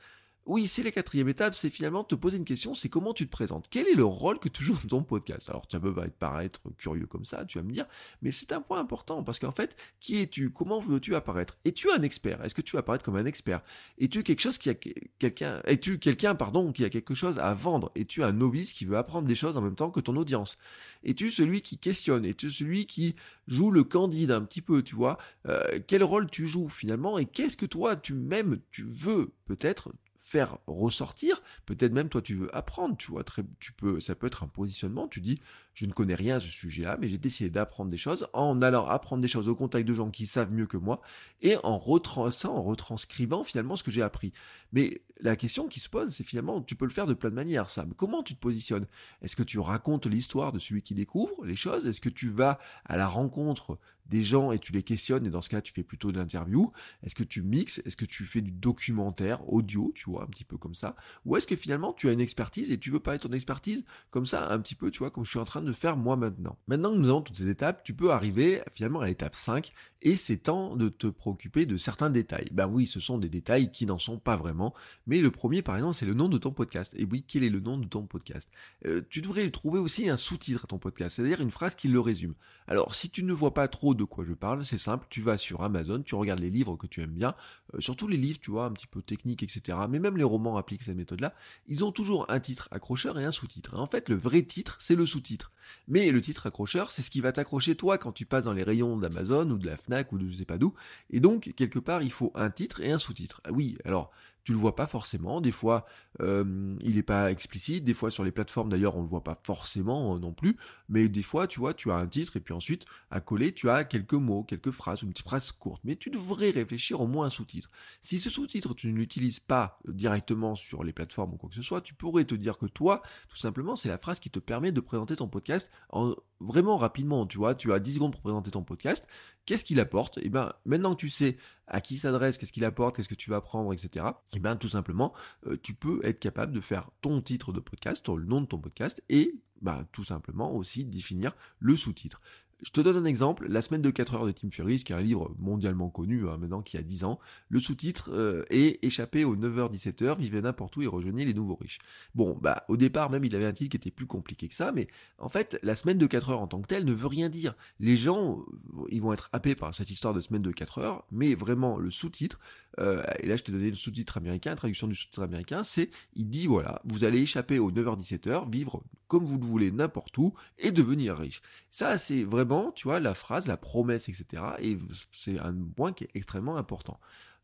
Oui, 0.47 0.67
c'est 0.67 0.83
la 0.83 0.91
quatrième 0.91 1.29
étape, 1.29 1.55
c'est 1.55 1.71
finalement 1.71 2.03
te 2.03 2.15
poser 2.15 2.39
une 2.39 2.45
question, 2.45 2.75
c'est 2.75 2.89
comment 2.89 3.13
tu 3.13 3.27
te 3.27 3.31
présentes. 3.31 3.67
Quel 3.71 3.87
est 3.87 3.95
le 3.95 4.05
rôle 4.05 4.39
que 4.39 4.49
tu 4.49 4.65
joues 4.65 4.79
dans 4.85 4.99
ton 4.99 5.03
podcast? 5.05 5.49
Alors, 5.51 5.69
tu 5.69 5.79
peux 5.79 5.95
paraître 6.19 6.61
curieux 6.77 7.07
comme 7.07 7.25
ça, 7.27 7.45
tu 7.45 7.59
vas 7.59 7.65
me 7.65 7.71
dire, 7.71 7.87
mais 8.23 8.33
c'est 8.33 8.51
un 8.53 8.61
point 8.61 8.81
important, 8.81 9.23
parce 9.23 9.39
qu'en 9.39 9.53
fait, 9.53 9.77
qui 10.01 10.17
es-tu? 10.17 10.51
Comment 10.51 10.81
veux-tu 10.81 11.15
apparaître? 11.15 11.59
Es-tu 11.65 11.91
un 11.93 12.03
expert? 12.03 12.43
Est-ce 12.43 12.55
que 12.55 12.63
tu 12.63 12.73
vas 12.73 12.81
apparaître 12.81 13.05
comme 13.05 13.17
un 13.17 13.27
expert? 13.27 13.63
Es-tu 13.99 14.23
quelque 14.23 14.41
chose 14.41 14.59
qui 14.59 14.71
a 14.71 14.75
quelqu'un 14.75 15.61
Es-tu 15.67 15.99
quelqu'un, 15.99 16.35
pardon, 16.35 16.73
qui 16.73 16.85
a 16.85 16.89
quelque 16.89 17.15
chose 17.15 17.39
à 17.39 17.53
vendre? 17.53 17.93
Es-tu 17.95 18.25
un 18.25 18.33
novice 18.33 18.73
qui 18.73 18.87
veut 18.87 18.97
apprendre 18.97 19.29
des 19.29 19.37
choses 19.37 19.57
en 19.57 19.61
même 19.63 19.77
temps 19.77 19.91
que 19.91 20.01
ton 20.01 20.17
audience? 20.17 20.57
Es-tu 21.05 21.31
celui 21.31 21.61
qui 21.61 21.79
questionne? 21.79 22.25
Es-tu 22.25 22.51
celui 22.51 22.87
qui 22.87 23.15
joue 23.47 23.71
le 23.71 23.85
candide 23.85 24.31
un 24.31 24.43
petit 24.43 24.63
peu, 24.63 24.83
tu 24.83 24.97
vois? 24.97 25.19
Euh, 25.47 25.81
Quel 25.87 26.03
rôle 26.03 26.29
tu 26.31 26.49
joues 26.49 26.69
finalement? 26.69 27.19
Et 27.19 27.27
qu'est-ce 27.27 27.59
que 27.59 27.67
toi, 27.67 27.95
tu 27.95 28.15
même, 28.15 28.59
tu 28.71 28.85
veux 28.85 29.33
peut-être 29.45 29.93
faire 30.21 30.59
ressortir. 30.67 31.43
Peut-être 31.67 31.93
même 31.93 32.11
toi 32.11 32.23
tu 32.23 32.35
veux 32.35 32.55
apprendre, 32.55 32.97
tu 32.97 33.11
vois, 33.11 33.25
très, 33.25 33.43
tu 33.59 33.73
peux, 33.73 34.01
ça 34.01 34.15
peut 34.15 34.27
être 34.29 34.45
un 34.45 34.49
positionnement. 34.49 35.09
Tu 35.09 35.21
dis, 35.21 35.41
je 35.75 35.87
ne 35.87 35.93
connais 35.93 36.15
rien 36.15 36.37
à 36.37 36.41
ce 36.41 36.49
sujet-là, 36.49 36.99
mais 37.01 37.09
j'ai 37.09 37.19
décidé 37.19 37.51
d'apprendre 37.51 37.91
des 37.91 37.97
choses 37.97 38.29
en 38.33 38.61
allant 38.61 38.87
apprendre 38.87 39.23
des 39.23 39.29
choses 39.29 39.49
au 39.49 39.55
contact 39.55 39.87
de 39.87 39.95
gens 39.95 40.11
qui 40.11 40.27
savent 40.27 40.53
mieux 40.53 40.67
que 40.67 40.77
moi 40.77 41.01
et 41.43 41.57
en 41.63 41.81
en 41.81 42.61
retranscrivant 42.61 43.45
finalement 43.45 43.77
ce 43.77 43.83
que 43.83 43.91
j'ai 43.91 44.03
appris. 44.03 44.33
Mais 44.73 45.03
la 45.21 45.37
question 45.37 45.69
qui 45.69 45.81
se 45.81 45.89
pose, 45.89 46.11
c'est 46.11 46.25
finalement, 46.25 46.63
tu 46.63 46.75
peux 46.75 46.85
le 46.85 46.91
faire 46.91 47.07
de 47.07 47.15
plein 47.15 47.31
de 47.31 47.35
manières, 47.35 47.71
ça. 47.71 47.87
comment 47.97 48.23
tu 48.23 48.35
te 48.35 48.41
positionnes? 48.41 48.87
Est-ce 49.23 49.37
que 49.37 49.43
tu 49.43 49.59
racontes 49.59 50.07
l'histoire 50.07 50.53
de 50.53 50.59
celui 50.59 50.83
qui 50.83 50.95
découvre 50.95 51.45
les 51.45 51.57
choses? 51.57 51.87
Est-ce 51.87 52.01
que 52.01 52.09
tu 52.09 52.29
vas 52.29 52.59
à 52.85 52.97
la 52.97 53.07
rencontre 53.07 53.79
des 54.07 54.25
gens 54.25 54.51
et 54.51 54.59
tu 54.59 54.73
les 54.73 54.83
questionnes 54.83 55.25
et 55.25 55.31
dans 55.31 55.41
ce 55.41 55.49
cas 55.49 55.61
tu 55.61 55.73
fais 55.73 55.83
plutôt 55.83 56.13
de 56.13 56.19
l'interview? 56.19 56.73
Est-ce 57.03 57.15
que 57.15 57.25
tu 57.25 57.43
mixes? 57.43 57.81
Est-ce 57.85 57.97
que 57.97 58.05
tu 58.05 58.25
fais 58.25 58.41
du 58.41 58.51
documentaire 58.51 59.49
audio, 59.53 59.93
tu 59.95 60.11
vois, 60.11 60.25
un 60.25 60.27
petit 60.27 60.45
peu 60.45 60.57
comme 60.57 60.75
ça? 60.75 60.97
Ou 61.25 61.37
est-ce 61.37 61.47
que 61.47 61.57
finalement 61.57 61.93
tu 61.93 62.09
as 62.09 62.13
une 62.13 62.21
expertise 62.21 62.71
et 62.71 62.79
tu 62.79 62.91
veux 62.91 63.01
pas 63.01 63.15
être 63.15 63.29
ton 63.29 63.35
expertise 63.35 63.85
comme 64.11 64.27
ça, 64.27 64.51
un 64.51 64.59
petit 64.59 64.75
peu, 64.75 64.91
tu 64.91 64.99
vois, 65.01 65.11
comme 65.11 65.25
je 65.25 65.31
suis 65.31 65.39
en 65.39 65.45
train 65.45 65.60
de 65.61 65.73
faire 65.73 65.97
moi 65.97 66.17
maintenant 66.17 66.59
Maintenant 66.69 66.93
que 66.93 66.97
nous 66.97 67.09
avons 67.09 67.23
toutes 67.23 67.37
ces 67.37 67.49
étapes, 67.49 67.83
tu 67.85 67.95
peux 67.95 68.11
arriver 68.11 68.61
finalement 68.73 69.01
à 69.01 69.07
l'étape 69.07 69.35
5 69.35 69.73
et 70.03 70.17
c'est 70.17 70.39
temps 70.39 70.77
de 70.77 70.89
te 70.89 71.07
préoccuper 71.07 71.67
de 71.67 71.77
certains 71.77 72.11
détails. 72.11 72.49
Bah 72.53 72.67
oui, 72.67 72.87
ce 72.87 73.01
sont 73.01 73.19
des 73.19 73.29
détails 73.29 73.71
qui 73.71 73.85
n'en 73.87 73.99
sont 73.99 74.19
pas 74.19 74.37
vraiment, 74.37 74.75
mais 75.07 75.21
le 75.21 75.31
premier 75.31 75.63
par 75.63 75.77
exemple 75.77 75.95
c'est 75.95 76.07
le 76.07 76.15
nom 76.15 76.29
de 76.29 76.39
ton 76.39 76.53
podcast. 76.53 76.95
Et 76.99 77.07
oui, 77.11 77.25
quel 77.27 77.45
est 77.45 77.51
le 77.51 77.61
nom 77.61 77.77
de 77.77 77.87
ton 77.87 78.07
podcast? 78.07 78.51
Euh, 78.87 79.03
Tu 79.11 79.21
devrais 79.21 79.49
trouver 79.51 79.79
aussi 79.79 80.09
un 80.09 80.17
sous-titre 80.17 80.65
à 80.65 80.67
ton 80.67 80.79
podcast, 80.79 81.17
c'est-à-dire 81.17 81.41
une 81.41 81.51
phrase 81.51 81.75
qui 81.75 81.89
le 81.89 82.01
résume. 82.01 82.35
Alors 82.67 82.95
si 82.95 83.11
tu 83.11 83.23
ne 83.23 83.33
vois 83.33 83.53
pas 83.53 83.69
trop 83.69 83.95
de 83.95 84.05
quoi 84.05 84.25
je 84.25 84.33
parle, 84.33 84.65
c'est 84.65 84.79
simple, 84.79 85.07
tu 85.11 85.21
vas 85.21 85.37
sur 85.37 85.63
Amazon, 85.63 86.03
tu 86.03 86.15
regardes 86.15 86.41
les 86.41 86.51
livres 86.51 86.77
que 86.77 86.87
tu 86.87 87.03
aimes 87.03 87.11
bien, 87.11 87.35
surtout 87.79 88.09
les 88.09 88.17
livres, 88.17 88.39
tu 88.41 88.51
vois, 88.51 88.65
un 88.65 88.73
petit 88.73 88.87
peu 88.87 89.03
techniques, 89.03 89.43
etc. 89.43 89.79
Mais 89.89 89.99
même 89.99 90.17
les 90.17 90.25
romans 90.25 90.57
appliquent 90.57 90.83
cette 90.83 90.97
méthode-là, 90.97 91.35
ils 91.69 91.85
ont 91.85 91.93
toujours 91.93 92.27
un 92.29 92.41
titre 92.41 92.69
accrocheur 92.71 93.19
et 93.19 93.25
un 93.25 93.31
sous-titre. 93.31 93.79
En 93.79 93.87
fait, 93.87 94.09
le 94.09 94.17
vrai 94.17 94.43
titre, 94.43 94.77
c'est 94.81 94.97
le 94.97 95.07
sous-titre. 95.07 95.53
Mais 95.89 96.11
le 96.11 96.21
titre 96.21 96.47
accrocheur, 96.47 96.91
c'est 96.91 97.03
ce 97.03 97.11
qui 97.11 97.21
va 97.21 97.33
t'accrocher 97.33 97.75
toi 97.77 97.99
quand 97.99 98.13
tu 98.13 98.27
passes 98.27 98.45
dans 98.45 98.53
les 98.53 98.63
rayons 98.63 98.97
d'Amazon 98.97 99.51
ou 99.51 99.59
de 99.59 99.67
la 99.67 99.77
Fnac 99.77 100.13
ou 100.13 100.19
de 100.19 100.27
je 100.29 100.35
sais 100.35 100.45
pas 100.45 100.59
d'où. 100.59 100.75
Et 101.11 101.21
donc, 101.21 101.53
quelque 101.57 101.79
part, 101.79 102.03
il 102.03 102.13
faut 102.13 102.33
un 102.35 102.51
titre 102.51 102.81
et 102.81 102.91
un 102.91 102.99
sous-titre. 102.99 103.41
Ah 103.45 103.53
oui, 103.53 103.79
alors, 103.85 104.11
tu 104.45 104.53
le 104.53 104.59
vois 104.59 104.77
pas 104.77 104.87
forcément. 104.87 105.41
Des 105.41 105.51
fois, 105.51 105.87
euh, 106.21 106.77
il 106.83 106.97
n'est 106.97 107.03
pas 107.03 107.31
explicite. 107.31 107.85
Des 107.85 107.95
fois, 107.95 108.11
sur 108.11 108.25
les 108.25 108.33
plateformes, 108.33 108.69
d'ailleurs, 108.69 108.97
on 108.97 109.03
le 109.03 109.07
voit 109.07 109.25
pas 109.25 109.41
forcément 109.43 110.15
euh, 110.15 110.19
non 110.19 110.33
plus. 110.33 110.57
Mais 110.89 111.09
des 111.09 111.23
fois, 111.23 111.47
tu 111.47 111.61
vois, 111.61 111.75
tu 111.75 111.91
as 111.91 111.97
un 111.97 112.07
titre 112.07 112.37
et 112.37 112.41
puis 112.41 112.55
ensuite, 112.55 112.85
à 113.11 113.21
coller, 113.21 113.53
tu 113.53 113.71
as 113.71 113.85
quelques 113.85 114.15
mots, 114.15 114.45
quelques 114.45 114.71
phrases, 114.71 115.03
une 115.03 115.11
petite 115.11 115.27
phrase 115.27 115.53
courte. 115.53 115.83
Mais 115.85 115.97
tu 115.97 116.11
devrais 116.11 116.51
réfléchir 116.51 117.01
au 117.01 117.07
moins 117.07 117.27
un 117.27 117.31
sous-titre. 117.31 117.71
Si 118.01 118.19
ce 118.19 118.31
sous-titre, 118.31 118.75
tu 118.75 118.93
ne 118.93 118.97
l'utilises 118.97 119.41
pas 119.41 119.79
directement 119.87 120.55
sur 120.55 120.85
les 120.85 120.93
plateformes 120.93 121.35
ou 121.35 121.37
quoi 121.37 121.49
que 121.49 121.57
ce 121.57 121.63
soit, 121.63 121.81
tu 121.81 121.95
pourrais 121.95 122.25
te 122.25 122.35
dire 122.35 122.59
que 122.59 122.67
toi, 122.67 123.03
tout 123.29 123.37
simplement, 123.37 123.77
c'est 123.77 123.89
la 123.89 123.99
phrase 123.99 124.21
qui 124.21 124.31
te 124.31 124.39
permet 124.39 124.73
de 124.73 124.81
présenter 124.81 125.17
ton 125.17 125.29
podcast 125.29 125.71
en 125.91 126.15
vraiment 126.41 126.77
rapidement. 126.77 127.27
Tu 127.27 127.39
vois, 127.39 127.55
tu 127.55 127.73
as 127.73 127.79
10 127.79 127.95
secondes 127.95 128.13
pour 128.13 128.23
présenter 128.23 128.51
ton 128.51 128.63
podcast. 128.63 129.07
Qu'est-ce 129.47 129.65
qu'il 129.65 129.81
apporte? 129.81 130.19
Et 130.19 130.27
eh 130.27 130.29
ben, 130.29 130.53
maintenant 130.65 130.95
que 130.95 131.01
tu 131.01 131.11
sais 131.11 131.37
à 131.67 131.81
qui 131.81 131.97
s'adresse, 131.97 132.39
qu'est-ce 132.39 132.53
qu'il 132.53 132.65
apporte, 132.65 132.97
qu'est-ce 132.97 133.09
que 133.09 133.15
tu 133.15 133.31
vas 133.31 133.37
apprendre, 133.37 133.73
etc. 133.73 134.07
Et 134.35 134.41
bien 134.41 134.57
tout 134.57 134.69
simplement, 134.69 135.13
euh, 135.47 135.57
tu 135.63 135.75
peux 135.75 136.01
être 136.05 136.21
capable 136.21 136.53
de 136.53 136.61
faire 136.61 136.91
ton 137.01 137.21
titre 137.21 137.53
de 137.53 137.61
podcast, 137.61 138.09
le 138.09 138.25
nom 138.25 138.41
de 138.41 138.47
ton 138.47 138.59
podcast, 138.59 139.03
et 139.09 139.35
ben, 139.61 139.87
tout 139.93 140.05
simplement 140.05 140.55
aussi 140.55 140.85
définir 140.85 141.33
le 141.59 141.77
sous-titre. 141.77 142.21
Je 142.63 142.71
te 142.73 142.81
donne 142.83 142.97
un 142.99 143.05
exemple, 143.07 143.47
La 143.49 143.63
semaine 143.63 143.81
de 143.81 143.91
4 143.91 144.15
heures 144.15 144.27
de 144.27 144.33
Tim 144.33 144.51
Ferriss, 144.51 144.85
qui 144.85 144.93
est 144.93 144.97
un 144.97 145.01
livre 145.01 145.35
mondialement 145.39 145.89
connu 145.89 146.29
hein, 146.29 146.37
maintenant 146.37 146.61
qui 146.61 146.77
a 146.77 146.83
10 146.83 147.05
ans. 147.05 147.19
Le 147.49 147.59
sous-titre 147.59 148.11
euh, 148.13 148.45
est 148.51 148.85
Échappé 148.85 149.25
aux 149.25 149.35
9h-17h, 149.35 150.19
vivez 150.19 150.43
n'importe 150.43 150.77
où 150.77 150.83
et 150.83 150.87
rejoignez 150.87 151.25
les 151.25 151.33
nouveaux 151.33 151.55
riches. 151.55 151.79
Bon, 152.15 152.37
bah 152.41 152.65
au 152.69 152.77
départ 152.77 153.09
même 153.09 153.25
il 153.25 153.35
avait 153.35 153.47
un 153.47 153.53
titre 153.53 153.71
qui 153.71 153.77
était 153.77 153.91
plus 153.91 154.07
compliqué 154.07 154.47
que 154.47 154.55
ça, 154.55 154.73
mais 154.73 154.89
en 155.19 155.31
fait 155.31 155.59
la 155.63 155.75
semaine 155.75 155.97
de 155.97 156.07
4 156.07 156.31
heures 156.31 156.41
en 156.41 156.49
tant 156.49 156.61
que 156.61 156.67
telle 156.67 156.85
ne 156.85 156.93
veut 156.93 157.07
rien 157.07 157.31
dire. 157.31 157.55
Les 157.79 157.97
gens, 157.97 158.41
euh, 158.41 158.83
ils 158.91 159.01
vont 159.01 159.15
être 159.15 159.31
happés 159.33 159.55
par 159.55 159.75
cette 159.75 159.91
histoire 159.91 160.13
de 160.13 160.21
semaine 160.21 160.43
de 160.43 160.53
4 160.53 160.79
heures, 160.79 161.07
mais 161.11 161.35
vraiment 161.35 161.79
le 161.79 161.91
sous-titre, 161.91 162.39
euh, 162.81 163.03
et 163.19 163.27
là 163.27 163.37
je 163.37 163.45
t'ai 163.45 163.53
donné 163.53 163.71
le 163.71 163.77
sous-titre 163.77 164.17
américain, 164.17 164.51
la 164.51 164.57
traduction 164.57 164.89
du 164.89 164.95
sous-titre 164.95 165.23
américain, 165.23 165.63
c'est, 165.63 165.91
il 166.15 166.29
dit 166.29 166.47
voilà, 166.47 166.81
vous 166.85 167.05
allez 167.05 167.21
échapper 167.21 167.59
aux 167.59 167.71
9h-17h, 167.71 168.51
vivre 168.51 168.83
comme 169.09 169.27
vous 169.27 169.39
le 169.39 169.45
voulez 169.45 169.71
n'importe 169.71 170.17
où 170.19 170.35
et 170.59 170.71
devenir 170.71 171.17
riche. 171.17 171.43
Ça 171.71 171.99
c'est 171.99 172.25
vraiment 172.25 172.73
tu 172.73 172.89
vois, 172.89 173.01
la 173.01 173.15
phrase, 173.15 173.47
la 173.47 173.57
promesse, 173.57 174.09
etc. 174.09 174.43
Et 174.61 174.77
c'est 175.11 175.39
un 175.39 175.55
point 175.77 175.93
qui 175.93 176.05
est 176.05 176.11
extrêmement 176.15 176.57
important. 176.57 176.99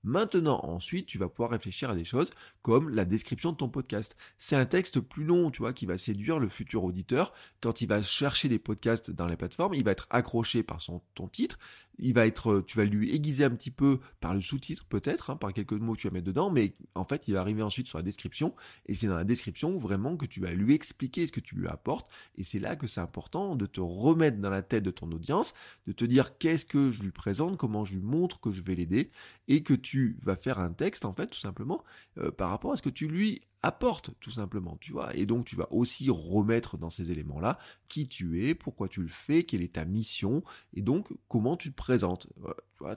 Maintenant, 0.06 0.60
ensuite, 0.62 1.06
tu 1.06 1.18
vas 1.18 1.28
pouvoir 1.28 1.50
réfléchir 1.50 1.90
à 1.90 1.96
des 1.96 2.04
choses 2.04 2.30
comme 2.62 2.90
la 2.90 3.04
description 3.04 3.50
de 3.50 3.56
ton 3.56 3.68
podcast. 3.68 4.16
C'est 4.38 4.54
un 4.54 4.64
texte 4.64 5.00
plus 5.00 5.24
long, 5.24 5.50
tu 5.50 5.62
vois, 5.62 5.72
qui 5.72 5.84
va 5.84 5.98
séduire 5.98 6.38
le 6.38 6.48
futur 6.48 6.84
auditeur. 6.84 7.32
Quand 7.60 7.80
il 7.80 7.88
va 7.88 8.00
chercher 8.02 8.48
des 8.48 8.60
podcasts 8.60 9.10
dans 9.10 9.26
les 9.26 9.36
plateformes, 9.36 9.74
il 9.74 9.82
va 9.82 9.90
être 9.90 10.06
accroché 10.10 10.62
par 10.62 10.80
son, 10.80 11.02
ton 11.16 11.26
titre, 11.26 11.58
va 11.98 12.26
être, 12.26 12.52
euh, 12.52 12.64
tu 12.64 12.76
vas 12.76 12.84
lui 12.84 13.14
aiguiser 13.14 13.44
un 13.44 13.50
petit 13.50 13.70
peu 13.70 14.00
par 14.20 14.34
le 14.34 14.40
sous-titre 14.40 14.84
peut-être, 14.88 15.30
hein, 15.30 15.36
par 15.36 15.52
quelques 15.52 15.72
mots 15.72 15.94
que 15.94 16.00
tu 16.00 16.08
vas 16.08 16.12
mettre 16.12 16.26
dedans, 16.26 16.50
mais 16.50 16.76
en 16.94 17.04
fait 17.04 17.28
il 17.28 17.34
va 17.34 17.40
arriver 17.40 17.62
ensuite 17.62 17.88
sur 17.88 17.98
la 17.98 18.02
description, 18.02 18.54
et 18.86 18.94
c'est 18.94 19.06
dans 19.06 19.16
la 19.16 19.24
description 19.24 19.76
vraiment 19.76 20.16
que 20.16 20.26
tu 20.26 20.40
vas 20.40 20.52
lui 20.52 20.74
expliquer 20.74 21.26
ce 21.26 21.32
que 21.32 21.40
tu 21.40 21.56
lui 21.56 21.68
apportes, 21.68 22.10
et 22.36 22.44
c'est 22.44 22.58
là 22.58 22.76
que 22.76 22.86
c'est 22.86 23.00
important 23.00 23.56
de 23.56 23.66
te 23.66 23.80
remettre 23.80 24.38
dans 24.38 24.50
la 24.50 24.62
tête 24.62 24.82
de 24.82 24.90
ton 24.90 25.10
audience, 25.12 25.54
de 25.86 25.92
te 25.92 26.04
dire 26.04 26.38
qu'est-ce 26.38 26.66
que 26.66 26.90
je 26.90 27.02
lui 27.02 27.12
présente, 27.12 27.56
comment 27.56 27.84
je 27.84 27.94
lui 27.94 28.02
montre 28.02 28.40
que 28.40 28.52
je 28.52 28.62
vais 28.62 28.74
l'aider, 28.74 29.10
et 29.48 29.62
que 29.62 29.74
tu 29.74 30.18
vas 30.22 30.36
faire 30.36 30.58
un 30.58 30.72
texte 30.72 31.04
en 31.04 31.12
fait 31.12 31.28
tout 31.28 31.40
simplement 31.40 31.84
euh, 32.18 32.30
par 32.30 32.50
rapport 32.50 32.72
à 32.72 32.76
ce 32.76 32.82
que 32.82 32.90
tu 32.90 33.08
lui 33.08 33.42
apporte 33.62 34.10
tout 34.20 34.30
simplement, 34.30 34.76
tu 34.80 34.92
vois. 34.92 35.14
Et 35.16 35.26
donc 35.26 35.44
tu 35.44 35.56
vas 35.56 35.72
aussi 35.72 36.08
remettre 36.10 36.76
dans 36.76 36.90
ces 36.90 37.10
éléments-là 37.10 37.58
qui 37.88 38.08
tu 38.08 38.44
es, 38.44 38.54
pourquoi 38.54 38.88
tu 38.88 39.02
le 39.02 39.08
fais, 39.08 39.44
quelle 39.44 39.62
est 39.62 39.74
ta 39.74 39.84
mission, 39.84 40.42
et 40.74 40.82
donc 40.82 41.12
comment 41.28 41.56
tu 41.56 41.70
te 41.70 41.76
présentes. 41.76 42.28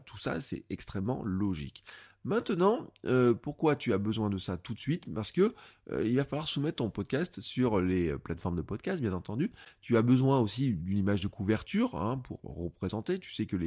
Tout 0.06 0.18
ça 0.18 0.42
c'est 0.42 0.66
extrêmement 0.70 1.24
logique. 1.24 1.84
Maintenant, 2.25 2.92
euh, 3.06 3.34
pourquoi 3.34 3.78
tu 3.78 3.94
as 3.94 3.98
besoin 3.98 4.30
de 4.30 4.38
ça 4.38 4.58
tout 4.58 4.74
de 4.74 4.80
suite? 4.80 5.12
Parce 5.13 5.32
que 5.32 5.56
euh, 5.91 6.03
il 6.05 6.15
va 6.15 6.24
falloir 6.24 6.48
soumettre 6.48 6.77
ton 6.77 6.89
podcast 6.89 7.41
sur 7.41 7.79
les 7.79 8.17
plateformes 8.17 8.55
de 8.55 8.62
podcast, 8.62 9.01
bien 9.01 9.13
entendu. 9.13 9.51
Tu 9.81 9.98
as 9.98 10.01
besoin 10.01 10.39
aussi 10.39 10.74
d'une 10.74 10.98
image 10.98 11.22
de 11.22 11.27
couverture 11.27 11.96
hein, 11.96 12.17
pour 12.17 12.39
représenter. 12.43 13.19
Tu 13.19 13.34
sais 13.34 13.46
que 13.46 13.58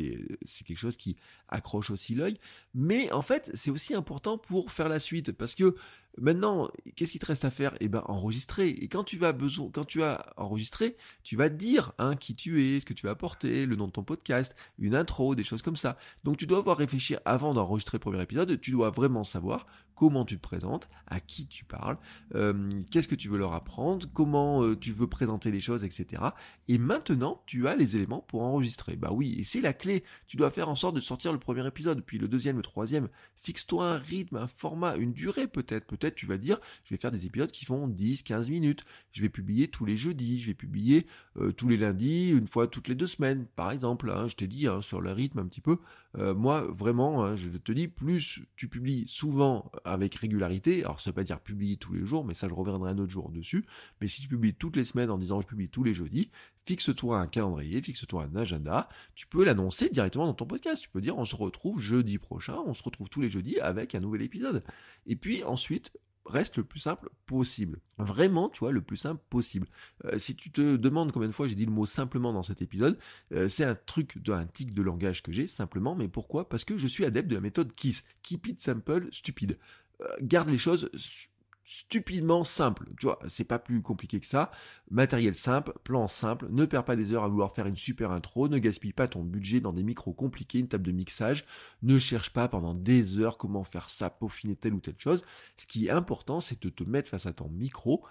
c'est 0.44 0.64
quelque 0.64 0.78
chose 0.78 0.96
qui 0.96 1.16
accroche 1.48 1.90
aussi 1.90 2.14
l'œil. 2.14 2.38
Mais 2.74 3.10
en 3.12 3.22
fait, 3.22 3.50
c'est 3.54 3.70
aussi 3.70 3.94
important 3.94 4.38
pour 4.38 4.72
faire 4.72 4.88
la 4.88 5.00
suite, 5.00 5.32
parce 5.32 5.54
que 5.54 5.74
Maintenant, 6.18 6.68
qu'est-ce 6.94 7.12
qui 7.12 7.18
te 7.18 7.24
reste 7.24 7.46
à 7.46 7.50
faire? 7.50 7.74
Eh 7.80 7.88
ben, 7.88 8.02
enregistrer. 8.06 8.68
Et 8.68 8.88
quand 8.88 9.02
tu 9.02 9.16
vas 9.16 9.32
besoin, 9.32 9.70
quand 9.72 9.84
tu 9.84 10.02
as 10.02 10.22
enregistré, 10.36 10.96
tu 11.22 11.36
vas 11.36 11.48
dire 11.48 11.92
hein, 11.98 12.16
qui 12.16 12.34
tu 12.34 12.62
es, 12.62 12.80
ce 12.80 12.84
que 12.84 12.92
tu 12.92 13.06
vas 13.06 13.12
apporter, 13.12 13.64
le 13.64 13.76
nom 13.76 13.86
de 13.86 13.92
ton 13.92 14.04
podcast, 14.04 14.54
une 14.78 14.94
intro, 14.94 15.34
des 15.34 15.44
choses 15.44 15.62
comme 15.62 15.76
ça. 15.76 15.96
Donc, 16.22 16.36
tu 16.36 16.46
dois 16.46 16.58
avoir 16.58 16.76
réfléchi 16.76 17.16
avant 17.24 17.54
d'enregistrer 17.54 17.96
le 17.96 18.00
premier 18.00 18.20
épisode. 18.20 18.60
Tu 18.60 18.72
dois 18.72 18.90
vraiment 18.90 19.24
savoir 19.24 19.66
comment 19.94 20.24
tu 20.24 20.36
te 20.36 20.42
présentes, 20.42 20.88
à 21.06 21.20
qui 21.20 21.46
tu 21.46 21.64
parles, 21.64 21.98
euh, 22.34 22.70
qu'est-ce 22.90 23.08
que 23.08 23.14
tu 23.14 23.28
veux 23.28 23.38
leur 23.38 23.52
apprendre, 23.52 24.06
comment 24.12 24.62
euh, 24.62 24.76
tu 24.76 24.92
veux 24.92 25.06
présenter 25.06 25.50
les 25.50 25.60
choses, 25.60 25.84
etc. 25.84 26.22
Et 26.68 26.78
maintenant, 26.78 27.42
tu 27.46 27.68
as 27.68 27.76
les 27.76 27.96
éléments 27.96 28.20
pour 28.20 28.42
enregistrer. 28.42 28.96
Bah 28.96 29.10
oui, 29.12 29.36
et 29.38 29.44
c'est 29.44 29.60
la 29.60 29.72
clé. 29.72 30.04
Tu 30.26 30.36
dois 30.36 30.50
faire 30.50 30.68
en 30.68 30.74
sorte 30.74 30.94
de 30.94 31.00
sortir 31.00 31.32
le 31.32 31.38
premier 31.38 31.66
épisode, 31.66 32.02
puis 32.04 32.18
le 32.18 32.28
deuxième, 32.28 32.56
le 32.56 32.62
troisième. 32.62 33.08
Fixe-toi 33.36 33.84
un 33.86 33.98
rythme, 33.98 34.36
un 34.36 34.46
format, 34.46 34.96
une 34.96 35.12
durée 35.12 35.48
peut-être. 35.48 35.86
Peut-être 35.86 36.14
tu 36.14 36.26
vas 36.26 36.38
dire, 36.38 36.58
je 36.84 36.94
vais 36.94 37.00
faire 37.00 37.10
des 37.10 37.26
épisodes 37.26 37.50
qui 37.50 37.64
font 37.64 37.88
10, 37.88 38.22
15 38.22 38.50
minutes. 38.50 38.84
Je 39.12 39.22
vais 39.22 39.28
publier 39.28 39.68
tous 39.68 39.84
les 39.84 39.96
jeudis, 39.96 40.40
je 40.40 40.46
vais 40.46 40.54
publier 40.54 41.06
euh, 41.36 41.52
tous 41.52 41.68
les 41.68 41.76
lundis, 41.76 42.30
une 42.30 42.46
fois 42.46 42.68
toutes 42.68 42.88
les 42.88 42.94
deux 42.94 43.06
semaines, 43.06 43.46
par 43.56 43.70
exemple. 43.70 44.10
Hein. 44.10 44.28
je 44.28 44.36
t'ai 44.36 44.46
dit 44.46 44.66
hein, 44.66 44.80
sur 44.80 45.00
le 45.00 45.12
rythme 45.12 45.40
un 45.40 45.46
petit 45.46 45.60
peu. 45.60 45.78
moi, 46.16 46.62
vraiment, 46.70 47.24
hein, 47.24 47.36
je 47.36 47.48
te 47.48 47.72
dis, 47.72 47.88
plus 47.88 48.40
tu 48.56 48.68
publies 48.68 49.04
souvent 49.06 49.70
avec 49.84 50.14
régularité, 50.14 50.84
alors 50.84 51.00
ça 51.00 51.10
veut 51.10 51.14
pas 51.14 51.24
dire 51.24 51.40
publier 51.40 51.76
tous 51.76 51.92
les 51.92 52.02
les 52.02 52.06
jours, 52.08 52.24
mais 52.24 52.34
ça 52.34 52.48
je 52.48 52.54
reviendrai 52.54 52.90
un 52.90 52.98
autre 52.98 53.12
jour 53.12 53.30
dessus. 53.30 53.64
Mais 54.00 54.08
si 54.08 54.20
tu 54.20 54.28
publies 54.28 54.54
toutes 54.54 54.76
les 54.76 54.84
semaines 54.84 55.10
en 55.10 55.18
disant 55.18 55.40
je 55.40 55.46
publie 55.46 55.68
tous 55.68 55.84
les 55.84 55.94
jeudis, 55.94 56.30
fixe-toi 56.66 57.18
un 57.18 57.26
calendrier, 57.26 57.80
fixe-toi 57.80 58.24
un 58.24 58.36
agenda, 58.36 58.88
tu 59.14 59.26
peux 59.26 59.44
l'annoncer 59.44 59.88
directement 59.88 60.26
dans 60.26 60.34
ton 60.34 60.46
podcast. 60.46 60.82
Tu 60.82 60.88
peux 60.88 61.00
dire 61.00 61.18
on 61.18 61.24
se 61.24 61.36
retrouve 61.36 61.80
jeudi 61.80 62.18
prochain, 62.18 62.58
on 62.66 62.74
se 62.74 62.82
retrouve 62.82 63.08
tous 63.08 63.20
les 63.20 63.30
jeudis 63.30 63.60
avec 63.60 63.94
un 63.94 64.00
nouvel 64.00 64.22
épisode. 64.22 64.62
Et 65.06 65.16
puis 65.16 65.44
ensuite, 65.44 65.92
reste 66.26 66.56
le 66.56 66.64
plus 66.64 66.80
simple 66.80 67.08
possible. 67.26 67.80
Vraiment, 67.98 68.48
tu 68.48 68.60
vois, 68.60 68.72
le 68.72 68.80
plus 68.80 68.96
simple 68.96 69.22
possible. 69.30 69.66
Euh, 70.04 70.18
si 70.18 70.36
tu 70.36 70.50
te 70.50 70.76
demandes 70.76 71.12
combien 71.12 71.28
de 71.28 71.34
fois 71.34 71.46
j'ai 71.46 71.54
dit 71.54 71.66
le 71.66 71.72
mot 71.72 71.86
simplement 71.86 72.32
dans 72.32 72.42
cet 72.42 72.62
épisode, 72.62 72.98
euh, 73.32 73.48
c'est 73.48 73.64
un 73.64 73.74
truc, 73.74 74.18
un 74.28 74.46
tic 74.46 74.72
de 74.72 74.82
langage 74.82 75.22
que 75.22 75.32
j'ai, 75.32 75.46
simplement, 75.46 75.94
mais 75.94 76.08
pourquoi? 76.08 76.48
Parce 76.48 76.64
que 76.64 76.78
je 76.78 76.86
suis 76.86 77.04
adepte 77.04 77.28
de 77.28 77.34
la 77.34 77.40
méthode 77.40 77.72
KISS, 77.72 78.04
Keep 78.22 78.46
it 78.48 78.60
simple, 78.60 79.08
stupide. 79.10 79.58
Euh, 80.00 80.06
garde 80.22 80.48
les 80.48 80.58
choses 80.58 80.90
stupidement 81.64 82.44
simple. 82.44 82.88
Tu 82.98 83.06
vois, 83.06 83.18
c'est 83.28 83.44
pas 83.44 83.58
plus 83.58 83.82
compliqué 83.82 84.20
que 84.20 84.26
ça. 84.26 84.50
Matériel 84.90 85.34
simple, 85.34 85.72
plan 85.84 86.08
simple, 86.08 86.48
ne 86.50 86.64
perds 86.64 86.84
pas 86.84 86.96
des 86.96 87.12
heures 87.12 87.24
à 87.24 87.28
vouloir 87.28 87.52
faire 87.52 87.66
une 87.66 87.76
super 87.76 88.10
intro, 88.10 88.48
ne 88.48 88.58
gaspille 88.58 88.92
pas 88.92 89.08
ton 89.08 89.22
budget 89.22 89.60
dans 89.60 89.72
des 89.72 89.84
micros 89.84 90.12
compliqués, 90.12 90.58
une 90.58 90.68
table 90.68 90.84
de 90.84 90.92
mixage, 90.92 91.44
ne 91.82 91.98
cherche 91.98 92.30
pas 92.30 92.48
pendant 92.48 92.74
des 92.74 93.18
heures 93.18 93.38
comment 93.38 93.64
faire 93.64 93.90
ça, 93.90 94.10
peaufiner 94.10 94.56
telle 94.56 94.74
ou 94.74 94.80
telle 94.80 94.98
chose. 94.98 95.24
Ce 95.56 95.66
qui 95.66 95.86
est 95.86 95.90
important, 95.90 96.40
c'est 96.40 96.62
de 96.62 96.68
te 96.68 96.84
mettre 96.84 97.08
face 97.08 97.26
à 97.26 97.32
ton 97.32 97.48
micro, 97.48 98.04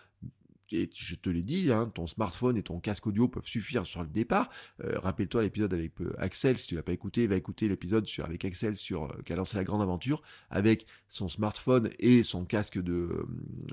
je 0.71 1.15
te 1.15 1.29
l'ai 1.29 1.43
dit, 1.43 1.71
hein, 1.71 1.91
ton 1.93 2.07
smartphone 2.07 2.57
et 2.57 2.63
ton 2.63 2.79
casque 2.79 3.05
audio 3.07 3.27
peuvent 3.27 3.45
suffire 3.45 3.85
sur 3.85 4.01
le 4.01 4.09
départ. 4.09 4.49
Euh, 4.83 4.97
rappelle-toi 4.99 5.41
l'épisode 5.41 5.73
avec 5.73 5.99
euh, 6.01 6.13
Axel, 6.17 6.57
si 6.57 6.67
tu 6.67 6.75
l'as 6.75 6.83
pas 6.83 6.93
écouté, 6.93 7.27
va 7.27 7.35
écouter 7.35 7.67
l'épisode 7.67 8.07
avec 8.23 8.45
Axel 8.45 8.75
sur 8.75 9.03
euh, 9.03 9.21
qui 9.25 9.33
a 9.33 9.35
lancé 9.35 9.57
la 9.57 9.63
grande 9.63 9.81
aventure 9.81 10.21
avec 10.49 10.85
son 11.09 11.27
smartphone 11.27 11.89
et 11.99 12.23
son 12.23 12.45
casque 12.45 12.81
de 12.81 13.25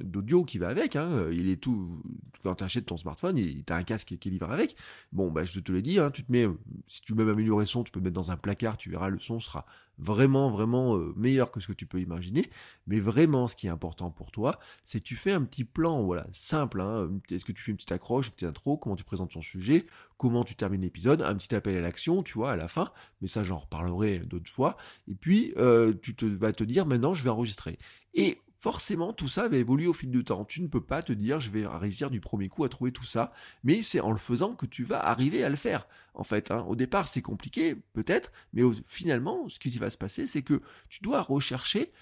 d'audio 0.02 0.44
qui 0.44 0.58
va 0.58 0.68
avec. 0.68 0.96
Hein. 0.96 1.28
il 1.30 1.48
est 1.48 1.56
tout 1.56 2.02
quand 2.42 2.56
tu 2.56 2.64
achètes 2.64 2.86
ton 2.86 2.96
smartphone, 2.96 3.38
il 3.38 3.64
as 3.68 3.76
un 3.76 3.82
casque 3.84 4.16
qui 4.18 4.28
est 4.28 4.32
livré 4.32 4.52
avec. 4.52 4.76
Bon, 5.12 5.30
bah 5.30 5.44
je 5.44 5.60
te 5.60 5.72
l'ai 5.72 5.82
dit, 5.82 5.98
hein, 5.98 6.10
tu 6.10 6.24
te 6.24 6.32
mets, 6.32 6.46
si 6.88 7.00
tu 7.02 7.12
veux 7.12 7.24
même 7.24 7.32
améliorer 7.32 7.66
son, 7.66 7.84
tu 7.84 7.92
peux 7.92 8.00
le 8.00 8.04
mettre 8.04 8.14
dans 8.14 8.30
un 8.30 8.36
placard, 8.36 8.76
tu 8.76 8.90
verras 8.90 9.08
le 9.08 9.18
son 9.18 9.40
sera 9.40 9.66
vraiment, 9.98 10.50
vraiment 10.50 10.96
euh, 10.96 11.12
meilleur 11.16 11.50
que 11.50 11.60
ce 11.60 11.66
que 11.66 11.72
tu 11.72 11.86
peux 11.86 12.00
imaginer. 12.00 12.46
Mais 12.86 13.00
vraiment, 13.00 13.48
ce 13.48 13.56
qui 13.56 13.66
est 13.66 13.70
important 13.70 14.10
pour 14.10 14.30
toi, 14.30 14.58
c'est 14.84 15.00
tu 15.00 15.16
fais 15.16 15.32
un 15.32 15.42
petit 15.42 15.64
plan, 15.64 16.02
voilà, 16.04 16.26
simple. 16.32 16.80
Hein. 16.80 17.10
Est-ce 17.30 17.44
que 17.44 17.52
tu 17.52 17.62
fais 17.62 17.70
une 17.70 17.76
petite 17.76 17.92
accroche, 17.92 18.26
une 18.26 18.32
petite 18.32 18.48
intro, 18.48 18.76
comment 18.76 18.96
tu 18.96 19.04
présentes 19.04 19.32
ton 19.32 19.40
sujet, 19.40 19.86
comment 20.16 20.44
tu 20.44 20.54
termines 20.54 20.82
l'épisode, 20.82 21.22
un 21.22 21.34
petit 21.34 21.54
appel 21.54 21.76
à 21.76 21.80
l'action, 21.80 22.22
tu 22.22 22.34
vois, 22.34 22.52
à 22.52 22.56
la 22.56 22.68
fin. 22.68 22.92
Mais 23.20 23.28
ça, 23.28 23.42
j'en 23.42 23.58
reparlerai 23.58 24.20
d'autres 24.20 24.50
fois. 24.50 24.76
Et 25.08 25.14
puis, 25.14 25.52
euh, 25.56 25.92
tu 26.02 26.14
te, 26.14 26.24
vas 26.24 26.52
te 26.52 26.64
dire, 26.64 26.86
maintenant, 26.86 27.14
je 27.14 27.22
vais 27.22 27.30
enregistrer. 27.30 27.78
Et 28.14 28.40
forcément 28.58 29.12
tout 29.12 29.28
ça 29.28 29.48
va 29.48 29.56
évoluer 29.56 29.86
au 29.86 29.92
fil 29.92 30.10
du 30.10 30.24
temps. 30.24 30.44
Tu 30.44 30.60
ne 30.60 30.66
peux 30.66 30.80
pas 30.80 31.02
te 31.02 31.12
dire 31.12 31.40
je 31.40 31.50
vais 31.50 31.66
réussir 31.66 32.10
du 32.10 32.20
premier 32.20 32.48
coup 32.48 32.64
à 32.64 32.68
trouver 32.68 32.92
tout 32.92 33.04
ça, 33.04 33.32
mais 33.64 33.82
c'est 33.82 34.00
en 34.00 34.10
le 34.10 34.18
faisant 34.18 34.54
que 34.54 34.66
tu 34.66 34.84
vas 34.84 35.00
arriver 35.00 35.44
à 35.44 35.48
le 35.48 35.56
faire. 35.56 35.86
En 36.14 36.24
fait, 36.24 36.50
hein. 36.50 36.64
au 36.68 36.74
départ 36.74 37.08
c'est 37.08 37.22
compliqué, 37.22 37.76
peut-être, 37.92 38.32
mais 38.52 38.62
finalement 38.84 39.48
ce 39.48 39.58
qui 39.58 39.70
va 39.78 39.90
se 39.90 39.98
passer 39.98 40.26
c'est 40.26 40.42
que 40.42 40.60
tu 40.88 41.00
dois 41.02 41.20
rechercher 41.20 41.92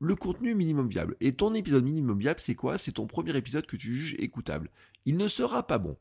le 0.00 0.14
contenu 0.14 0.54
minimum 0.54 0.88
viable. 0.88 1.16
Et 1.20 1.34
ton 1.34 1.54
épisode 1.54 1.84
minimum 1.84 2.18
viable 2.18 2.40
c'est 2.40 2.54
quoi? 2.54 2.78
C'est 2.78 2.92
ton 2.92 3.06
premier 3.06 3.36
épisode 3.36 3.66
que 3.66 3.76
tu 3.76 3.94
juges 3.94 4.16
écoutable. 4.18 4.70
Il 5.04 5.16
ne 5.16 5.28
sera 5.28 5.66
pas 5.66 5.78
bon. 5.78 5.96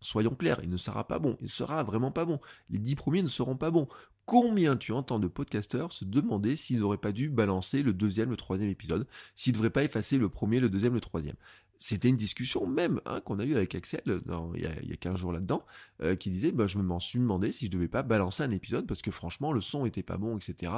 Soyons 0.00 0.34
clairs, 0.34 0.60
il 0.62 0.70
ne 0.70 0.76
sera 0.76 1.06
pas 1.06 1.18
bon, 1.18 1.36
il 1.40 1.48
sera 1.48 1.82
vraiment 1.82 2.12
pas 2.12 2.24
bon. 2.24 2.40
Les 2.70 2.78
dix 2.78 2.94
premiers 2.94 3.22
ne 3.22 3.28
seront 3.28 3.56
pas 3.56 3.70
bons. 3.70 3.88
Combien 4.26 4.76
tu 4.76 4.92
entends 4.92 5.18
de 5.18 5.26
podcasteurs 5.26 5.90
se 5.90 6.04
demander 6.04 6.54
s'ils 6.54 6.80
n'auraient 6.80 6.98
pas 6.98 7.12
dû 7.12 7.30
balancer 7.30 7.82
le 7.82 7.92
deuxième, 7.92 8.30
le 8.30 8.36
troisième 8.36 8.68
épisode, 8.68 9.06
s'ils 9.34 9.52
ne 9.52 9.56
devraient 9.56 9.70
pas 9.70 9.84
effacer 9.84 10.18
le 10.18 10.28
premier, 10.28 10.60
le 10.60 10.68
deuxième, 10.68 10.94
le 10.94 11.00
troisième? 11.00 11.36
C'était 11.80 12.08
une 12.08 12.16
discussion 12.16 12.66
même 12.66 13.00
hein, 13.06 13.20
qu'on 13.20 13.38
a 13.38 13.44
eue 13.44 13.54
avec 13.54 13.74
Axel 13.74 14.02
il, 14.06 14.60
y 14.60 14.66
a, 14.66 14.70
il, 14.82 14.88
y 14.90 14.92
a, 14.92 14.96
15 14.96 15.16
jours 15.16 15.32
là-dedans, 15.32 15.64
euh, 16.02 16.16
qui 16.16 16.28
disait 16.28 16.50
bah, 16.50 16.66
je 16.66 16.76
me 16.78 16.98
suis 16.98 17.20
demandé 17.20 17.52
si 17.52 17.66
je 17.66 17.70
devais 17.70 17.88
pas 17.88 18.02
balancer 18.02 18.42
un 18.42 18.50
épisode 18.50 18.86
parce 18.86 19.00
que 19.00 19.12
franchement 19.12 19.52
le 19.52 19.60
son 19.60 19.86
était 19.86 20.02
pas 20.02 20.16
bon, 20.16 20.36
etc 20.36 20.72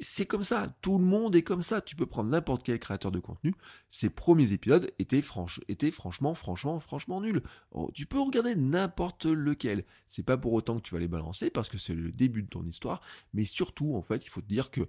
c'est 0.00 0.26
comme 0.26 0.42
ça, 0.42 0.74
tout 0.82 0.98
le 0.98 1.04
monde 1.04 1.34
est 1.36 1.42
comme 1.42 1.62
ça. 1.62 1.80
Tu 1.80 1.96
peux 1.96 2.06
prendre 2.06 2.30
n'importe 2.30 2.62
quel 2.62 2.78
créateur 2.78 3.10
de 3.10 3.18
contenu. 3.18 3.54
Ses 3.90 4.10
premiers 4.10 4.52
épisodes 4.52 4.90
étaient, 4.98 5.22
étaient 5.68 5.90
franchement, 5.90 6.34
franchement, 6.34 6.78
franchement 6.78 7.20
nuls. 7.20 7.42
Oh, 7.72 7.90
tu 7.92 8.06
peux 8.06 8.20
regarder 8.20 8.54
n'importe 8.54 9.26
lequel. 9.26 9.84
C'est 10.06 10.24
pas 10.24 10.36
pour 10.36 10.52
autant 10.52 10.76
que 10.76 10.82
tu 10.82 10.94
vas 10.94 11.00
les 11.00 11.08
balancer 11.08 11.50
parce 11.50 11.68
que 11.68 11.78
c'est 11.78 11.94
le 11.94 12.12
début 12.12 12.42
de 12.42 12.48
ton 12.48 12.64
histoire. 12.64 13.00
Mais 13.32 13.44
surtout, 13.44 13.94
en 13.94 14.02
fait, 14.02 14.24
il 14.24 14.28
faut 14.28 14.40
te 14.40 14.48
dire 14.48 14.70
que 14.70 14.88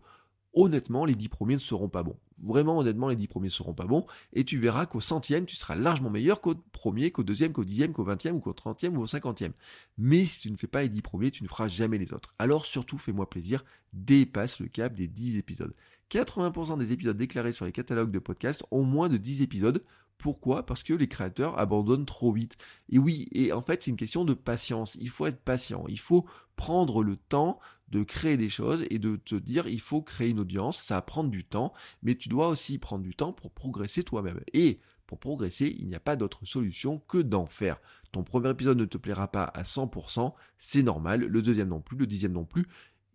honnêtement, 0.56 1.06
les 1.06 1.16
dix 1.16 1.30
premiers 1.30 1.56
ne 1.56 1.60
seront 1.60 1.90
pas 1.90 2.04
bons. 2.04 2.18
Vraiment, 2.44 2.80
honnêtement, 2.80 3.10
les 3.10 3.16
dix 3.16 3.28
premiers 3.28 3.48
ne 3.48 3.52
seront 3.52 3.74
pas 3.74 3.86
bons. 3.86 4.06
Et 4.34 4.44
tu 4.44 4.58
verras 4.58 4.86
qu'au 4.86 5.02
centième, 5.02 5.46
tu 5.46 5.56
seras 5.56 5.76
largement 5.76 6.10
meilleur 6.10 6.42
qu'au 6.42 6.56
premier, 6.72 7.12
qu'au 7.12 7.24
deuxième, 7.24 7.54
qu'au 7.54 7.64
dixième, 7.64 7.94
qu'au 7.94 8.04
vingtième, 8.04 8.36
ou 8.36 8.40
qu'au 8.40 8.54
trentième, 8.54 8.98
ou 8.98 9.02
au 9.02 9.08
cinquantième. 9.08 9.54
Mais 9.98 10.26
si 10.26 10.40
tu 10.40 10.52
ne 10.52 10.58
fais 10.58 10.68
pas 10.68 10.82
les 10.82 10.90
dix 10.90 11.02
premiers, 11.02 11.32
tu 11.32 11.44
ne 11.44 11.48
feras 11.48 11.68
jamais 11.68 11.98
les 11.98 12.14
autres. 12.14 12.34
Alors 12.40 12.66
surtout, 12.66 12.98
fais-moi 12.98 13.30
plaisir, 13.30 13.64
dépasse 13.94 14.60
le 14.60 14.68
cap 14.68 14.94
des 14.96 15.08
dix 15.08 15.38
épisodes. 15.38 15.74
80% 16.12 16.78
des 16.78 16.94
épisodes 16.94 17.18
déclarés 17.18 17.52
sur 17.52 17.66
les 17.66 17.72
catalogues 17.72 18.12
de 18.12 18.20
podcasts 18.20 18.64
ont 18.72 18.84
moins 18.84 19.10
de 19.10 19.18
10 19.18 19.42
épisodes. 19.42 19.84
Pourquoi? 20.18 20.66
Parce 20.66 20.84
que 20.84 20.94
les 20.94 21.08
créateurs 21.08 21.60
abandonnent 21.60 22.06
trop 22.06 22.32
vite. 22.32 22.58
Et 22.90 22.98
oui, 22.98 23.28
et 23.32 23.52
en 23.52 23.62
fait 23.62 23.84
c'est 23.84 23.92
une 23.92 23.98
question 23.98 24.24
de 24.24 24.34
patience. 24.34 24.96
Il 25.02 25.10
faut 25.10 25.26
être 25.26 25.42
patient. 25.42 25.84
Il 25.90 26.00
faut 26.00 26.26
prendre 26.56 27.04
le 27.04 27.18
temps 27.18 27.60
de 27.96 28.04
créer 28.04 28.36
des 28.36 28.50
choses 28.50 28.86
et 28.90 29.00
de 29.00 29.16
te 29.16 29.36
dire 29.36 29.68
il 29.68 29.80
faut 29.80 30.02
créer 30.02 30.30
une 30.30 30.40
audience. 30.40 30.82
Ça 30.82 30.96
va 30.96 31.02
prendre 31.02 31.30
du 31.30 31.46
temps, 31.46 31.74
mais 32.04 32.16
tu 32.16 32.28
dois 32.28 32.50
aussi 32.50 32.78
prendre 32.78 33.04
du 33.04 33.16
temps 33.16 33.32
pour 33.32 33.52
progresser 33.52 34.04
toi-même. 34.04 34.42
Et 34.54 34.80
pour 35.08 35.18
progresser, 35.18 35.74
il 35.80 35.88
n'y 35.88 35.96
a 35.96 36.00
pas 36.02 36.18
d'autre 36.18 36.46
solution 36.46 37.02
que 37.08 37.20
d'en 37.20 37.46
faire. 37.46 37.80
Ton 38.12 38.24
premier 38.24 38.50
épisode 38.50 38.78
ne 38.78 38.86
te 38.86 38.98
plaira 38.98 39.30
pas 39.30 39.46
à 39.46 39.64
100%, 39.64 40.34
c'est 40.58 40.84
normal, 40.84 41.22
le 41.22 41.42
deuxième 41.42 41.70
non 41.70 41.80
plus, 41.80 41.98
le 41.98 42.08
dixième 42.08 42.34
non 42.34 42.46
plus, 42.46 42.66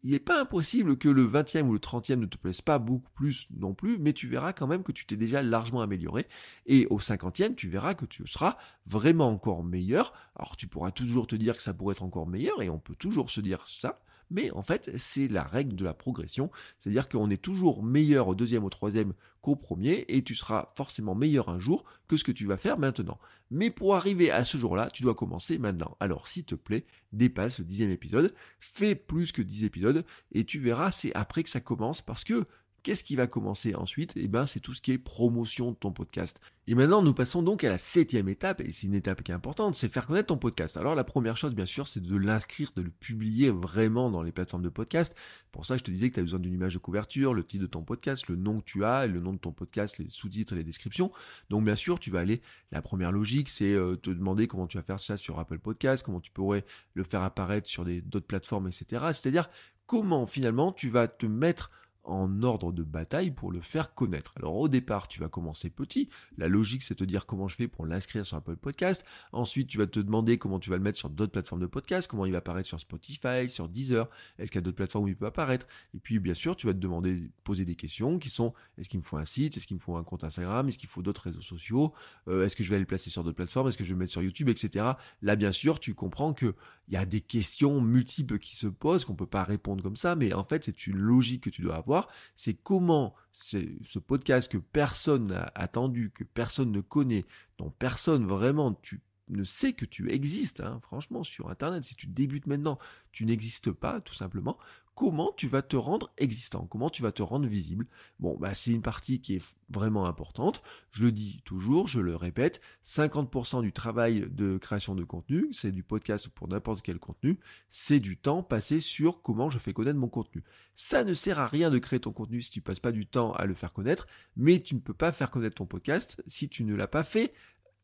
il 0.03 0.13
n'est 0.13 0.19
pas 0.19 0.41
impossible 0.41 0.97
que 0.97 1.11
le 1.11 1.27
20e 1.27 1.67
ou 1.67 1.75
le 1.75 1.79
30e 1.79 2.21
ne 2.21 2.27
te 2.27 2.39
plaise 2.39 2.63
pas 2.63 2.79
beaucoup 2.79 3.11
plus 3.11 3.49
non 3.59 3.75
plus, 3.75 3.99
mais 3.99 4.15
tu 4.15 4.29
verras 4.29 4.55
quand 4.55 4.67
même 4.67 4.83
que 4.83 4.93
tu 4.93 5.05
t'es 5.05 5.17
déjà 5.17 5.43
largement 5.43 5.83
amélioré. 5.83 6.27
Et 6.65 6.87
au 6.89 6.99
50e, 6.99 7.55
tu 7.55 7.69
verras 7.69 7.93
que 7.93 8.07
tu 8.07 8.27
seras 8.27 8.57
vraiment 8.87 9.29
encore 9.29 9.63
meilleur. 9.63 10.15
Alors 10.37 10.57
tu 10.57 10.69
pourras 10.69 10.91
toujours 10.91 11.27
te 11.27 11.37
dire 11.37 11.55
que 11.57 11.63
ça 11.63 11.75
pourrait 11.75 11.93
être 11.93 12.03
encore 12.03 12.27
meilleur, 12.27 12.63
et 12.63 12.71
on 12.71 12.79
peut 12.79 12.95
toujours 12.95 13.31
se 13.31 13.43
dire 13.43 13.67
ça, 13.69 14.01
mais 14.31 14.51
en 14.53 14.63
fait, 14.63 14.91
c'est 14.97 15.29
la 15.29 15.43
règle 15.43 15.77
de 15.77 15.85
la 15.85 15.95
progression. 15.95 16.51
C'est-à-dire 16.79 17.09
qu'on 17.09 17.31
est 17.31 17.43
toujours 17.43 17.83
meilleur 17.83 18.29
au 18.29 18.35
deuxième, 18.35 18.65
au 18.65 18.71
troisième 18.71 19.13
qu'au 19.41 19.57
premier, 19.57 20.05
et 20.09 20.23
tu 20.23 20.35
seras 20.35 20.73
forcément 20.77 21.15
meilleur 21.15 21.49
un 21.49 21.59
jour 21.59 21.85
que 22.09 22.17
ce 22.17 22.25
que 22.25 22.33
tu 22.33 22.47
vas 22.47 22.57
faire 22.57 22.79
maintenant. 22.79 23.19
Mais 23.51 23.71
pour 23.71 23.95
arriver 23.95 24.31
à 24.31 24.45
ce 24.45 24.59
jour-là, 24.59 24.91
tu 24.91 25.03
dois 25.03 25.15
commencer 25.15 25.59
maintenant. 25.59 25.97
Alors, 25.99 26.29
s'il 26.29 26.45
te 26.45 26.55
plaît, 26.55 26.87
dépasse 27.13 27.59
le 27.59 27.65
dixième 27.65 27.91
épisode, 27.91 28.35
fais 28.61 28.95
plus 28.95 29.33
que 29.33 29.43
dix 29.43 29.65
épisodes, 29.65 30.05
et 30.33 30.45
tu 30.45 30.61
verras, 30.61 30.91
c'est 30.91 31.15
après 31.15 31.43
que 31.43 31.51
ça 31.51 31.61
commence, 31.61 32.01
parce 32.01 32.25
que 32.25 32.47
Qu'est-ce 32.83 33.05
qui 33.05 33.17
va 33.17 33.27
commencer 33.27 33.75
ensuite? 33.75 34.13
Eh 34.17 34.29
ben, 34.29 34.47
c'est 34.47 34.61
tout 34.61 34.73
ce 34.73 34.81
qui 34.81 34.93
est 34.93 34.99
promotion 34.99 35.73
de 35.73 35.77
ton 35.77 35.93
podcast. 35.93 36.41
Et 36.67 36.75
maintenant, 36.75 37.03
nous 37.03 37.13
passons 37.13 37.43
donc 37.43 37.65
à 37.65 37.69
la 37.69 37.79
septième 37.79 38.29
étape, 38.29 38.61
et 38.61 38.71
c'est 38.71 38.87
une 38.87 38.95
étape 38.95 39.23
qui 39.23 39.33
est 39.33 39.35
importante, 39.35 39.75
c'est 39.75 39.93
faire 39.93 40.07
connaître 40.07 40.29
ton 40.29 40.37
podcast. 40.37 40.77
Alors, 40.77 40.95
la 40.95 41.05
première 41.05 41.37
chose, 41.37 41.55
bien 41.55 41.67
sûr, 41.67 41.89
c'est 41.89 42.01
de 42.01 42.17
l'inscrire, 42.17 42.71
de 42.77 42.83
le 42.83 42.91
publier 42.91 43.51
vraiment 43.51 44.11
dans 44.11 44.23
les 44.23 44.33
plateformes 44.33 44.63
de 44.63 44.69
podcast. 44.69 45.17
Pour 45.53 45.67
ça, 45.67 45.77
je 45.77 45.83
te 45.83 45.91
disais 45.91 46.09
que 46.09 46.15
tu 46.15 46.21
as 46.21 46.23
besoin 46.23 46.39
d'une 46.39 46.55
image 46.55 46.75
de 46.75 46.79
couverture, 46.79 47.35
le 47.35 47.45
titre 47.45 47.63
de 47.63 47.67
ton 47.67 47.83
podcast, 47.83 48.29
le 48.29 48.37
nom 48.37 48.61
que 48.61 48.65
tu 48.65 48.85
as, 48.85 49.07
le 49.07 49.21
nom 49.21 49.33
de 49.33 49.39
ton 49.39 49.53
podcast, 49.53 49.99
les 49.99 50.09
sous-titres 50.09 50.53
et 50.53 50.57
les 50.57 50.63
descriptions. 50.63 51.11
Donc, 51.49 51.65
bien 51.65 51.77
sûr, 51.77 51.99
tu 51.99 52.11
vas 52.11 52.21
aller, 52.21 52.41
la 52.71 52.83
première 52.83 53.13
logique, 53.13 53.49
c'est 53.49 53.75
euh, 53.75 53.97
te 53.97 54.11
demander 54.11 54.47
comment 54.47 54.67
tu 54.67 54.77
vas 54.77 54.85
faire 54.85 55.01
ça 55.01 55.17
sur 55.17 55.39
Apple 55.39 55.59
Podcast, 55.59 56.05
comment 56.05 56.21
tu 56.21 56.31
pourrais 56.31 56.65
le 56.95 57.05
faire 57.05 57.23
apparaître 57.23 57.69
sur 57.69 57.85
d'autres 57.85 58.27
plateformes, 58.27 58.69
etc. 58.69 59.07
C'est-à-dire, 59.13 59.51
comment 59.87 60.25
finalement 60.25 60.73
tu 60.73 60.89
vas 60.89 61.09
te 61.09 61.27
mettre 61.27 61.73
en 62.05 62.43
ordre 62.43 62.73
de 62.73 62.83
bataille 62.83 63.31
pour 63.31 63.53
le 63.53 63.61
faire 63.61 63.95
connaître. 63.95 64.35
Alors 64.37 64.57
au 64.57 64.69
départ, 64.69 65.09
tu 65.09 65.21
vas 65.21 65.29
commencer 65.29 65.71
petit. 65.71 66.09
La 66.39 66.49
logique, 66.49 66.83
c'est 66.83 66.95
te 66.95 67.05
dire 67.05 67.27
comment 67.27 67.49
je 67.49 67.57
fais 67.57 67.69
pour 67.69 67.87
l'inscrire 67.87 68.25
sur 68.25 68.37
Apple 68.37 68.57
Podcast. 68.57 69.05
Ensuite, 69.33 69.69
tu 69.69 69.79
vas 69.79 69.87
te 69.87 70.01
demander 70.01 70.39
comment 70.39 70.59
tu 70.59 70.71
vas 70.71 70.77
le 70.77 70.83
mettre 70.83 70.99
sur 70.99 71.11
d'autres 71.11 71.33
plateformes 71.33 71.61
de 71.61 71.67
podcast, 71.67 72.09
comment 72.09 72.27
il 72.27 72.33
va 72.33 72.39
apparaître 72.39 72.69
sur 72.69 72.81
Spotify, 72.81 73.49
sur 73.49 73.69
Deezer. 73.69 74.09
Est-ce 74.39 74.51
qu'il 74.51 74.59
y 74.59 74.63
a 74.63 74.63
d'autres 74.63 74.77
plateformes 74.77 75.05
où 75.05 75.09
il 75.09 75.17
peut 75.17 75.27
apparaître? 75.27 75.67
Et 75.95 75.99
puis, 75.99 76.19
bien 76.19 76.35
sûr, 76.35 76.57
tu 76.57 76.67
vas 76.67 76.73
te 76.73 76.79
demander, 76.79 77.31
poser 77.45 77.65
des 77.65 77.75
questions 77.75 78.19
qui 78.19 78.31
sont 78.31 78.55
est-ce 78.79 78.89
qu'il 78.89 78.99
me 78.99 79.05
faut 79.05 79.19
un 79.19 79.25
site? 79.25 79.57
Est-ce 79.57 79.67
qu'il 79.67 79.77
me 79.77 79.81
faut 79.81 79.97
un 79.97 80.05
compte 80.05 80.25
Instagram? 80.25 80.69
Est-ce 80.69 80.79
qu'il 80.79 80.89
faut 80.89 81.03
d'autres 81.03 81.23
réseaux 81.23 81.41
sociaux? 81.41 81.93
Euh, 82.29 82.45
Est-ce 82.45 82.57
que 82.57 82.65
je 82.65 82.71
vais 82.71 82.77
aller 82.77 82.85
le 82.85 82.87
placer 82.87 83.11
sur 83.11 83.23
d'autres 83.23 83.37
plateformes? 83.37 83.69
Est-ce 83.69 83.79
que 83.79 83.85
je 83.85 83.91
vais 83.91 83.95
le 83.95 84.01
mettre 84.01 84.13
sur 84.13 84.23
YouTube, 84.23 84.49
etc. 84.49 84.93
Là, 85.23 85.37
bien 85.37 85.53
sûr, 85.53 85.81
tu 85.81 85.95
comprends 85.95 86.33
que 86.33 86.55
il 86.91 86.95
y 86.95 86.97
a 86.97 87.07
des 87.07 87.21
questions 87.21 87.81
multiples 87.81 88.41
qui 88.41 88.57
se 88.57 88.67
posent 88.67 89.05
qu'on 89.05 89.15
peut 89.15 89.25
pas 89.25 89.45
répondre 89.45 89.81
comme 89.81 89.97
ça, 89.97 90.17
mais 90.17 90.33
en 90.33 90.43
fait, 90.43 90.65
c'est 90.65 90.89
une 90.89 90.99
logique 90.99 91.45
que 91.45 91.51
tu 91.51 91.63
dois 91.63 91.77
avoir. 91.77 92.09
C'est 92.35 92.55
comment 92.55 93.15
ce 93.31 93.99
podcast 94.01 94.51
que 94.51 94.59
personne 94.59 95.29
n'a 95.29 95.53
attendu, 95.55 96.11
que 96.11 96.25
personne 96.25 96.73
ne 96.73 96.81
connaît, 96.81 97.25
dont 97.59 97.71
personne 97.71 98.27
vraiment 98.27 98.73
tu 98.73 99.01
ne 99.31 99.45
sais 99.45 99.73
que 99.73 99.85
tu 99.85 100.11
existes, 100.11 100.61
hein, 100.61 100.81
franchement, 100.83 101.23
sur 101.23 101.51
Internet, 101.51 101.85
si 101.85 101.95
tu 101.95 102.07
débutes 102.07 102.47
maintenant, 102.47 102.79
tu 103.13 103.25
n'existes 103.25 103.73
pas, 103.73 104.01
tout 104.01 104.15
simplement, 104.15 104.59
comment 104.95 105.33
tu 105.35 105.49
vas 105.49 105.63
te 105.63 105.77
rendre 105.77 106.13
existant, 106.19 106.67
comment 106.67 106.91
tu 106.91 107.03
vas 107.03 107.11
te 107.11 107.23
rendre 107.23 107.47
visible? 107.47 107.87
Bon, 108.19 108.37
bah, 108.39 108.55
c'est 108.55 108.71
une 108.71 108.83
partie 108.83 109.21
qui 109.21 109.37
est 109.37 109.43
vraiment 109.71 110.05
importante. 110.05 110.63
Je 110.91 111.05
le 111.05 111.13
dis 111.13 111.41
toujours, 111.47 111.87
je 111.87 112.01
le 112.01 112.17
répète, 112.17 112.61
50% 112.85 113.63
du 113.63 113.73
travail 113.73 114.29
de 114.31 114.59
création 114.59 114.95
de 114.95 115.05
contenu, 115.05 115.49
c'est 115.53 115.73
du 115.73 115.83
podcast 115.83 116.27
ou 116.27 116.31
pour 116.31 116.49
n'importe 116.49 116.83
quel 116.83 116.99
contenu, 116.99 117.39
c'est 117.71 117.99
du 117.99 118.19
temps 118.19 118.43
passé 118.43 118.81
sur 118.81 119.23
comment 119.23 119.49
je 119.49 119.59
fais 119.59 119.73
connaître 119.73 119.99
mon 119.99 120.09
contenu. 120.09 120.45
Ça 120.75 121.03
ne 121.03 121.15
sert 121.15 121.41
à 121.41 121.47
rien 121.47 121.71
de 121.71 121.79
créer 121.79 122.01
ton 122.01 122.13
contenu 122.13 122.43
si 122.43 122.51
tu 122.51 122.61
passes 122.61 122.81
pas 122.81 122.93
du 122.93 123.07
temps 123.07 123.33
à 123.33 123.47
le 123.47 123.55
faire 123.55 123.73
connaître, 123.73 124.07
mais 124.37 124.61
tu 124.61 124.75
ne 124.75 124.81
peux 124.81 124.93
pas 124.93 125.13
faire 125.13 125.31
connaître 125.31 125.57
ton 125.57 125.67
podcast 125.67 126.23
si 126.27 126.49
tu 126.49 126.63
ne 126.63 126.75
l'as 126.75 126.89
pas 126.89 127.05
fait 127.05 127.33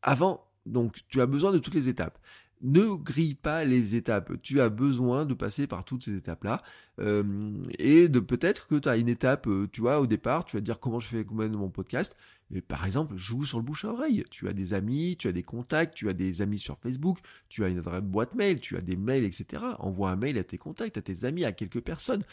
avant 0.03 0.46
donc 0.67 0.97
tu 1.09 1.21
as 1.21 1.25
besoin 1.25 1.51
de 1.51 1.59
toutes 1.59 1.75
les 1.75 1.89
étapes. 1.89 2.17
Ne 2.61 2.95
grille 2.95 3.35
pas 3.35 3.63
les 3.65 3.95
étapes. 3.95 4.33
Tu 4.41 4.61
as 4.61 4.69
besoin 4.69 5.25
de 5.25 5.35
passer 5.35 5.67
par 5.67 5.85
toutes 5.85 6.03
ces 6.03 6.15
étapes-là. 6.15 6.63
Euh, 6.99 7.53
et 7.77 8.07
de 8.07 8.19
peut-être 8.19 8.67
que 8.67 8.75
tu 8.75 8.89
as 8.89 8.97
une 8.97 9.09
étape, 9.09 9.45
euh, 9.47 9.67
tu 9.71 9.81
vois, 9.81 9.99
au 9.99 10.07
départ, 10.07 10.43
tu 10.43 10.57
vas 10.57 10.61
dire 10.61 10.79
comment 10.79 10.99
je 10.99 11.07
fais 11.07 11.23
de 11.23 11.55
mon 11.55 11.69
podcast. 11.69 12.17
Mais 12.49 12.61
par 12.61 12.85
exemple, 12.85 13.15
joue 13.15 13.43
sur 13.43 13.59
le 13.59 13.63
bouche 13.63 13.85
à 13.85 13.89
oreille. 13.89 14.23
Tu 14.31 14.47
as 14.47 14.53
des 14.53 14.73
amis, 14.73 15.17
tu 15.19 15.27
as 15.27 15.33
des 15.33 15.43
contacts, 15.43 15.93
tu 15.93 16.09
as 16.09 16.13
des 16.13 16.41
amis 16.41 16.57
sur 16.57 16.79
Facebook, 16.79 17.19
tu 17.49 17.63
as 17.63 17.67
une 17.67 17.79
adresse 17.79 18.01
boîte 18.01 18.35
mail, 18.35 18.59
tu 18.59 18.77
as 18.77 18.81
des 18.81 18.95
mails, 18.95 19.25
etc. 19.25 19.63
Envoie 19.79 20.09
un 20.09 20.15
mail 20.15 20.37
à 20.37 20.43
tes 20.43 20.57
contacts, 20.57 20.97
à 20.97 21.01
tes 21.01 21.25
amis, 21.25 21.43
à 21.43 21.51
quelques 21.51 21.81
personnes 21.81 22.23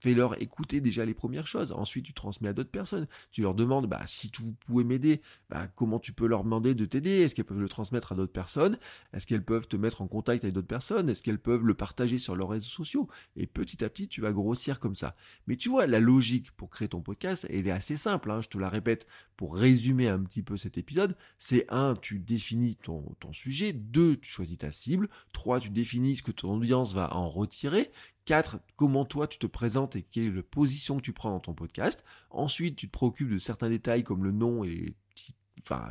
fais-leur 0.00 0.40
écouter 0.42 0.80
déjà 0.80 1.04
les 1.04 1.14
premières 1.14 1.46
choses. 1.46 1.72
Ensuite, 1.72 2.06
tu 2.06 2.14
transmets 2.14 2.48
à 2.48 2.52
d'autres 2.52 2.70
personnes. 2.70 3.06
Tu 3.30 3.42
leur 3.42 3.54
demandes, 3.54 3.86
bah, 3.86 4.02
si 4.06 4.30
vous 4.40 4.52
pouvez 4.66 4.84
m'aider, 4.84 5.20
bah, 5.50 5.68
comment 5.68 5.98
tu 5.98 6.12
peux 6.12 6.26
leur 6.26 6.42
demander 6.42 6.74
de 6.74 6.86
t'aider? 6.86 7.20
Est-ce 7.20 7.34
qu'elles 7.34 7.44
peuvent 7.44 7.60
le 7.60 7.68
transmettre 7.68 8.12
à 8.12 8.14
d'autres 8.14 8.32
personnes? 8.32 8.78
Est-ce 9.12 9.26
qu'elles 9.26 9.44
peuvent 9.44 9.68
te 9.68 9.76
mettre 9.76 10.02
en 10.02 10.08
contact 10.08 10.42
avec 10.44 10.54
d'autres 10.54 10.66
personnes? 10.66 11.08
Est-ce 11.10 11.22
qu'elles 11.22 11.38
peuvent 11.38 11.64
le 11.64 11.74
partager 11.74 12.18
sur 12.18 12.34
leurs 12.34 12.48
réseaux 12.48 12.68
sociaux? 12.68 13.08
Et 13.36 13.46
petit 13.46 13.84
à 13.84 13.90
petit, 13.90 14.08
tu 14.08 14.20
vas 14.20 14.32
grossir 14.32 14.80
comme 14.80 14.96
ça. 14.96 15.14
Mais 15.46 15.56
tu 15.56 15.68
vois, 15.68 15.86
la 15.86 16.00
logique 16.00 16.50
pour 16.52 16.70
créer 16.70 16.88
ton 16.88 17.02
podcast, 17.02 17.46
elle 17.50 17.68
est 17.68 17.72
assez 17.72 17.96
simple. 17.96 18.30
Hein, 18.30 18.40
je 18.40 18.48
te 18.48 18.58
la 18.58 18.70
répète 18.70 19.06
pour 19.36 19.54
résumer 19.56 20.08
un 20.08 20.20
petit 20.20 20.42
peu 20.42 20.56
cet 20.56 20.78
épisode. 20.78 21.16
C'est 21.38 21.66
un, 21.68 21.94
tu 21.94 22.18
définis 22.18 22.76
ton, 22.76 23.02
ton 23.20 23.32
sujet. 23.32 23.72
Deux, 23.72 24.16
tu 24.16 24.30
choisis 24.30 24.58
ta 24.58 24.72
cible. 24.72 25.08
Trois, 25.32 25.60
tu 25.60 25.70
définis 25.70 26.16
ce 26.16 26.22
que 26.22 26.32
ton 26.32 26.54
audience 26.54 26.94
va 26.94 27.14
en 27.14 27.26
retirer. 27.26 27.90
4. 28.30 28.60
Comment 28.76 29.04
toi 29.04 29.26
tu 29.26 29.40
te 29.40 29.48
présentes 29.48 29.96
et 29.96 30.02
quelle 30.02 30.28
est 30.28 30.30
la 30.30 30.44
position 30.44 30.96
que 30.98 31.02
tu 31.02 31.12
prends 31.12 31.30
dans 31.30 31.40
ton 31.40 31.52
podcast. 31.52 32.04
Ensuite, 32.30 32.76
tu 32.76 32.86
te 32.86 32.92
préoccupes 32.92 33.28
de 33.28 33.38
certains 33.38 33.68
détails 33.68 34.04
comme 34.04 34.22
le 34.22 34.30
nom 34.30 34.62
et 34.62 34.94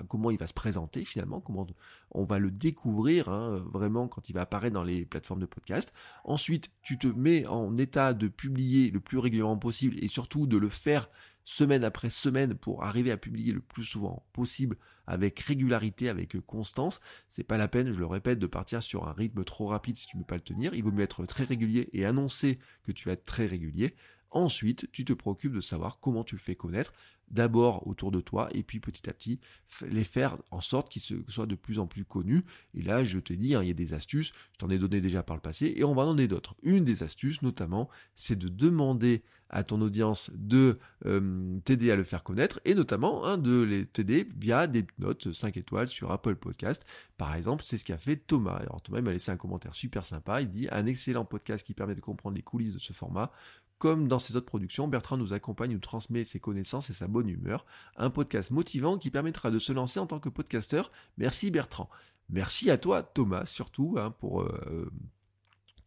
comment 0.07 0.31
il 0.31 0.37
va 0.37 0.47
se 0.47 0.53
présenter 0.53 1.03
finalement, 1.03 1.41
comment 1.41 1.67
on 2.11 2.23
va 2.23 2.39
le 2.39 2.49
découvrir 2.49 3.27
hein, 3.27 3.61
vraiment 3.69 4.07
quand 4.07 4.29
il 4.29 4.33
va 4.33 4.43
apparaître 4.43 4.73
dans 4.73 4.85
les 4.85 5.05
plateformes 5.05 5.41
de 5.41 5.45
podcast. 5.45 5.93
Ensuite, 6.23 6.71
tu 6.81 6.97
te 6.97 7.07
mets 7.07 7.45
en 7.45 7.77
état 7.77 8.13
de 8.13 8.29
publier 8.29 8.89
le 8.89 9.01
plus 9.01 9.17
régulièrement 9.17 9.57
possible 9.57 10.01
et 10.01 10.07
surtout 10.07 10.47
de 10.47 10.55
le 10.55 10.69
faire 10.69 11.09
semaine 11.43 11.83
après 11.83 12.09
semaine 12.09 12.55
pour 12.55 12.85
arriver 12.85 13.11
à 13.11 13.17
publier 13.17 13.51
le 13.51 13.59
plus 13.59 13.83
souvent 13.83 14.23
possible 14.31 14.77
avec 15.09 15.39
régularité, 15.39 16.07
avec 16.07 16.39
constance. 16.41 17.01
C'est 17.29 17.43
pas 17.43 17.57
la 17.57 17.67
peine, 17.67 17.91
je 17.91 17.99
le 17.99 18.05
répète, 18.05 18.39
de 18.39 18.47
partir 18.47 18.81
sur 18.81 19.07
un 19.07 19.13
rythme 19.13 19.43
trop 19.43 19.65
rapide 19.65 19.97
si 19.97 20.05
tu 20.05 20.15
ne 20.17 20.21
peux 20.21 20.27
pas 20.27 20.35
le 20.35 20.41
tenir. 20.41 20.73
Il 20.75 20.83
vaut 20.83 20.91
mieux 20.91 21.03
être 21.03 21.25
très 21.25 21.43
régulier 21.43 21.89
et 21.93 22.05
annoncer 22.05 22.59
que 22.83 22.91
tu 22.91 23.07
vas 23.09 23.13
être 23.13 23.25
très 23.25 23.47
régulier. 23.47 23.95
Ensuite, 24.31 24.87
tu 24.91 25.05
te 25.05 25.13
préoccupes 25.13 25.53
de 25.53 25.61
savoir 25.61 25.99
comment 25.99 26.23
tu 26.23 26.35
le 26.35 26.39
fais 26.39 26.53
connaître, 26.55 26.93
d'abord 27.31 27.87
autour 27.87 28.11
de 28.11 28.21
toi, 28.21 28.49
et 28.53 28.61
puis 28.61 28.79
petit 28.79 29.09
à 29.09 29.13
petit, 29.13 29.39
les 29.87 30.03
faire 30.03 30.37
en 30.51 30.61
sorte 30.61 30.89
qu'ils 30.89 31.01
soient 31.27 31.47
de 31.47 31.55
plus 31.55 31.79
en 31.79 31.87
plus 31.87 32.05
connus. 32.05 32.45
Et 32.75 32.83
là, 32.83 33.03
je 33.03 33.17
te 33.17 33.33
dis, 33.33 33.55
hein, 33.55 33.63
il 33.63 33.67
y 33.67 33.71
a 33.71 33.75
des 33.75 33.93
astuces, 33.93 34.31
je 34.53 34.59
t'en 34.59 34.69
ai 34.69 34.77
donné 34.77 35.01
déjà 35.01 35.23
par 35.23 35.35
le 35.35 35.41
passé, 35.41 35.73
et 35.75 35.83
on 35.83 35.95
va 35.95 36.03
en 36.03 36.07
donner 36.13 36.27
d'autres. 36.27 36.55
Une 36.61 36.83
des 36.83 37.01
astuces, 37.01 37.41
notamment, 37.41 37.89
c'est 38.15 38.37
de 38.37 38.49
demander 38.49 39.23
à 39.49 39.63
ton 39.63 39.81
audience 39.81 40.29
de 40.33 40.79
euh, 41.05 41.59
t'aider 41.65 41.91
à 41.91 41.95
le 41.95 42.03
faire 42.03 42.23
connaître, 42.23 42.59
et 42.65 42.75
notamment 42.75 43.25
hein, 43.25 43.37
de 43.37 43.61
les 43.61 43.85
t'aider 43.85 44.27
via 44.37 44.67
des 44.67 44.85
notes 44.99 45.33
5 45.33 45.57
étoiles 45.57 45.87
sur 45.87 46.11
Apple 46.11 46.35
Podcast. 46.35 46.85
Par 47.17 47.33
exemple, 47.35 47.63
c'est 47.65 47.77
ce 47.77 47.85
qu'a 47.85 47.97
fait 47.97 48.15
Thomas. 48.15 48.57
Alors 48.57 48.81
Thomas 48.81 49.01
m'a 49.01 49.11
laissé 49.11 49.31
un 49.31 49.37
commentaire 49.37 49.73
super 49.73 50.05
sympa, 50.05 50.41
il 50.41 50.49
dit 50.49 50.67
un 50.71 50.85
excellent 50.85 51.25
podcast 51.25 51.65
qui 51.65 51.73
permet 51.73 51.95
de 51.95 52.01
comprendre 52.01 52.35
les 52.35 52.43
coulisses 52.43 52.73
de 52.73 52.79
ce 52.79 52.93
format. 52.93 53.31
Comme 53.79 54.09
dans 54.09 54.19
ses 54.19 54.35
autres 54.35 54.45
productions, 54.45 54.89
Bertrand 54.89 55.15
nous 55.15 55.31
accompagne, 55.31 55.71
nous 55.71 55.79
transmet 55.79 56.25
ses 56.25 56.41
connaissances 56.41 56.89
et 56.89 56.93
sa 56.93 57.07
bonne 57.07 57.29
humeur. 57.29 57.65
Un 57.95 58.09
podcast 58.09 58.51
motivant 58.51 58.97
qui 58.97 59.09
permettra 59.09 59.51
de 59.51 59.59
se 59.59 59.71
lancer 59.71 60.01
en 60.01 60.05
tant 60.05 60.19
que 60.19 60.27
podcasteur. 60.27 60.91
Merci 61.17 61.49
Bertrand. 61.49 61.89
Merci 62.29 62.69
à 62.69 62.77
toi 62.77 63.01
Thomas 63.01 63.45
surtout 63.45 63.95
hein, 63.97 64.11
pour, 64.19 64.41
euh, 64.41 64.91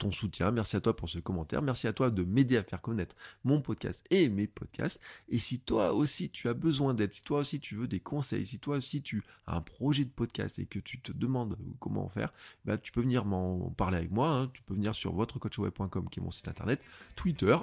ton 0.02 0.10
soutien. 0.10 0.50
Merci 0.50 0.74
à 0.74 0.80
toi 0.80 0.96
pour 0.96 1.08
ce 1.08 1.20
commentaire. 1.20 1.62
Merci 1.62 1.86
à 1.86 1.92
toi 1.92 2.10
de 2.10 2.24
m'aider 2.24 2.56
à 2.56 2.64
faire 2.64 2.82
connaître 2.82 3.14
mon 3.44 3.60
podcast 3.60 4.04
et 4.10 4.28
mes 4.28 4.48
podcasts. 4.48 5.00
Et 5.28 5.38
si 5.38 5.60
toi 5.60 5.92
aussi 5.92 6.28
tu 6.28 6.48
as 6.48 6.54
besoin 6.54 6.92
d'aide, 6.92 7.12
si 7.12 7.22
toi 7.22 7.38
aussi 7.38 7.60
tu 7.60 7.76
veux 7.76 7.86
des 7.86 8.00
conseils, 8.00 8.44
si 8.44 8.58
toi 8.58 8.78
aussi 8.78 9.00
tu 9.00 9.22
as 9.46 9.56
un 9.56 9.60
projet 9.60 10.04
de 10.04 10.10
podcast 10.10 10.58
et 10.58 10.66
que 10.66 10.80
tu 10.80 11.00
te 11.00 11.12
demandes 11.12 11.56
comment 11.78 12.08
faire, 12.08 12.32
bah, 12.64 12.78
tu 12.78 12.90
peux 12.90 13.00
venir 13.00 13.24
m'en 13.24 13.70
parler 13.70 13.98
avec 13.98 14.10
moi. 14.10 14.28
Hein. 14.28 14.50
Tu 14.52 14.62
peux 14.62 14.74
venir 14.74 14.92
sur 14.92 15.12
votrecoachweb.com 15.12 16.08
qui 16.10 16.18
est 16.18 16.22
mon 16.22 16.32
site 16.32 16.48
internet, 16.48 16.82
Twitter, 17.14 17.56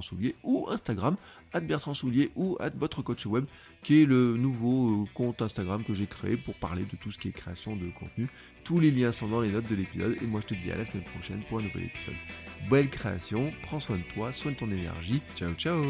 Soulier 0.00 0.36
ou 0.44 0.68
Instagram, 0.70 1.16
Soulier 1.92 2.30
ou 2.36 2.56
votre 2.76 3.02
coach 3.02 3.26
web 3.26 3.46
qui 3.82 4.02
est 4.02 4.06
le 4.06 4.36
nouveau 4.36 5.02
euh, 5.02 5.06
compte 5.14 5.42
Instagram 5.42 5.82
que 5.84 5.94
j'ai 5.94 6.06
créé 6.06 6.36
pour 6.36 6.54
parler 6.54 6.84
de 6.84 6.96
tout 6.96 7.10
ce 7.10 7.18
qui 7.18 7.28
est 7.28 7.32
création 7.32 7.76
de 7.76 7.90
contenu. 7.90 8.30
Tous 8.64 8.78
les 8.78 8.90
liens 8.90 9.12
sont 9.12 9.28
dans 9.28 9.40
les 9.40 9.50
notes 9.50 9.68
de 9.68 9.74
l'épisode 9.74 10.16
et 10.22 10.26
moi 10.26 10.40
je 10.42 10.54
te 10.54 10.60
dis 10.60 10.70
à 10.70 10.76
la 10.76 10.84
semaine 10.84 11.04
prochaine 11.04 11.42
pour 11.48 11.58
un 11.58 11.62
nouvel 11.62 11.84
épisode. 11.84 12.14
Belle 12.68 12.90
création, 12.90 13.52
prends 13.62 13.80
soin 13.80 13.96
de 13.96 14.04
toi, 14.14 14.32
soigne 14.32 14.54
ton 14.54 14.70
énergie. 14.70 15.22
Ciao 15.34 15.52
ciao 15.54 15.82